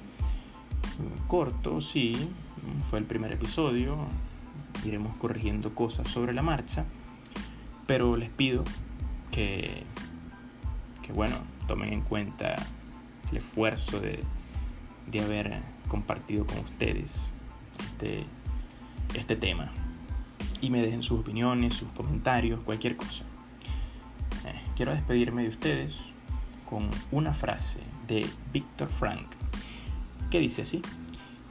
eh, 0.74 1.20
corto, 1.28 1.82
sí, 1.82 2.30
fue 2.90 3.00
el 3.00 3.06
primer 3.06 3.32
episodio, 3.32 3.98
iremos 4.86 5.16
corrigiendo 5.18 5.74
cosas 5.74 6.08
sobre 6.08 6.34
la 6.34 6.42
marcha, 6.42 6.86
pero 7.88 8.16
les 8.18 8.30
pido 8.30 8.64
que, 9.32 9.84
que 11.02 11.14
bueno, 11.14 11.36
tomen 11.68 11.94
en 11.94 12.02
cuenta 12.02 12.56
el 13.32 13.38
esfuerzo 13.38 14.00
de, 14.00 14.24
de 15.08 15.22
haber 15.22 15.62
compartido 15.88 16.46
con 16.46 16.60
ustedes 16.60 17.16
este, 17.80 18.26
este 19.14 19.36
tema. 19.36 19.72
Y 20.62 20.70
me 20.70 20.82
dejen 20.82 21.04
sus 21.04 21.22
opiniones, 21.22 21.74
sus 21.74 21.90
comentarios, 21.90 22.60
cualquier 22.62 22.98
cosa. 22.98 23.24
Eh, 24.46 24.62
quiero 24.76 24.92
despedirme 24.94 25.44
de 25.44 25.50
ustedes 25.50 25.98
con 26.70 26.90
una 27.12 27.34
frase 27.34 27.80
de 28.08 28.28
Víctor 28.54 28.90
Frank 28.90 29.28
que 30.30 30.40
dice 30.40 30.62
así. 30.62 30.82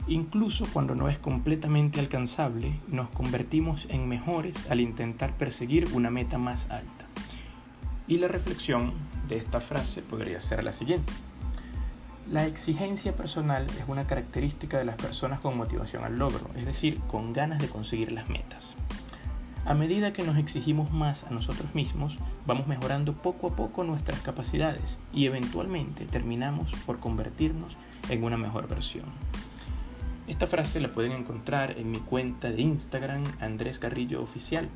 Incluso 0.07 0.65
cuando 0.71 0.95
no 0.95 1.09
es 1.09 1.19
completamente 1.19 1.99
alcanzable, 1.99 2.79
nos 2.87 3.09
convertimos 3.09 3.85
en 3.89 4.07
mejores 4.07 4.55
al 4.69 4.79
intentar 4.79 5.37
perseguir 5.37 5.89
una 5.93 6.09
meta 6.09 6.37
más 6.37 6.65
alta. 6.69 7.05
Y 8.07 8.17
la 8.17 8.27
reflexión 8.27 8.93
de 9.27 9.35
esta 9.35 9.59
frase 9.59 10.01
podría 10.01 10.39
ser 10.39 10.63
la 10.63 10.73
siguiente. 10.73 11.13
La 12.31 12.45
exigencia 12.45 13.15
personal 13.15 13.67
es 13.77 13.83
una 13.87 14.05
característica 14.05 14.77
de 14.77 14.85
las 14.85 14.95
personas 14.95 15.39
con 15.39 15.57
motivación 15.57 16.03
al 16.03 16.17
logro, 16.17 16.49
es 16.55 16.65
decir, 16.65 16.99
con 17.01 17.33
ganas 17.33 17.59
de 17.59 17.69
conseguir 17.69 18.11
las 18.11 18.29
metas. 18.29 18.63
A 19.65 19.73
medida 19.73 20.13
que 20.13 20.23
nos 20.23 20.37
exigimos 20.37 20.91
más 20.91 21.23
a 21.25 21.29
nosotros 21.29 21.75
mismos, 21.75 22.17
vamos 22.45 22.67
mejorando 22.67 23.13
poco 23.13 23.47
a 23.47 23.55
poco 23.55 23.83
nuestras 23.83 24.21
capacidades 24.21 24.97
y 25.13 25.25
eventualmente 25.25 26.05
terminamos 26.05 26.71
por 26.85 26.99
convertirnos 26.99 27.77
en 28.09 28.23
una 28.23 28.37
mejor 28.37 28.67
versión. 28.67 29.05
Esta 30.27 30.47
frase 30.47 30.79
la 30.79 30.89
pueden 30.89 31.11
encontrar 31.11 31.75
en 31.77 31.91
mi 31.91 31.99
cuenta 31.99 32.51
de 32.51 32.61
Instagram 32.61 33.23
Andrés 33.39 33.79
Carrillo 33.79 34.21
Oficial. 34.21 34.69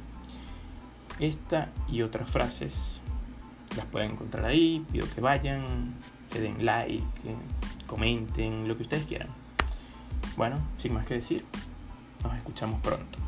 Esta 1.20 1.70
y 1.88 2.02
otras 2.02 2.30
frases 2.30 3.00
las 3.78 3.86
pueden 3.86 4.12
encontrar 4.12 4.46
ahí. 4.46 4.86
Pido 4.92 5.08
que 5.14 5.22
vayan, 5.22 5.94
le 6.34 6.42
den 6.42 6.66
like, 6.66 7.04
comenten, 7.88 8.68
lo 8.68 8.76
que 8.78 8.84
ustedes 8.84 9.06
quieran. 9.06 9.30
Bueno, 10.36 10.58
sin 10.78 10.94
más 10.94 11.06
que 11.06 11.16
decir, 11.16 11.46
nos 12.24 12.36
escuchamos 12.36 12.82
pronto. 12.82 13.20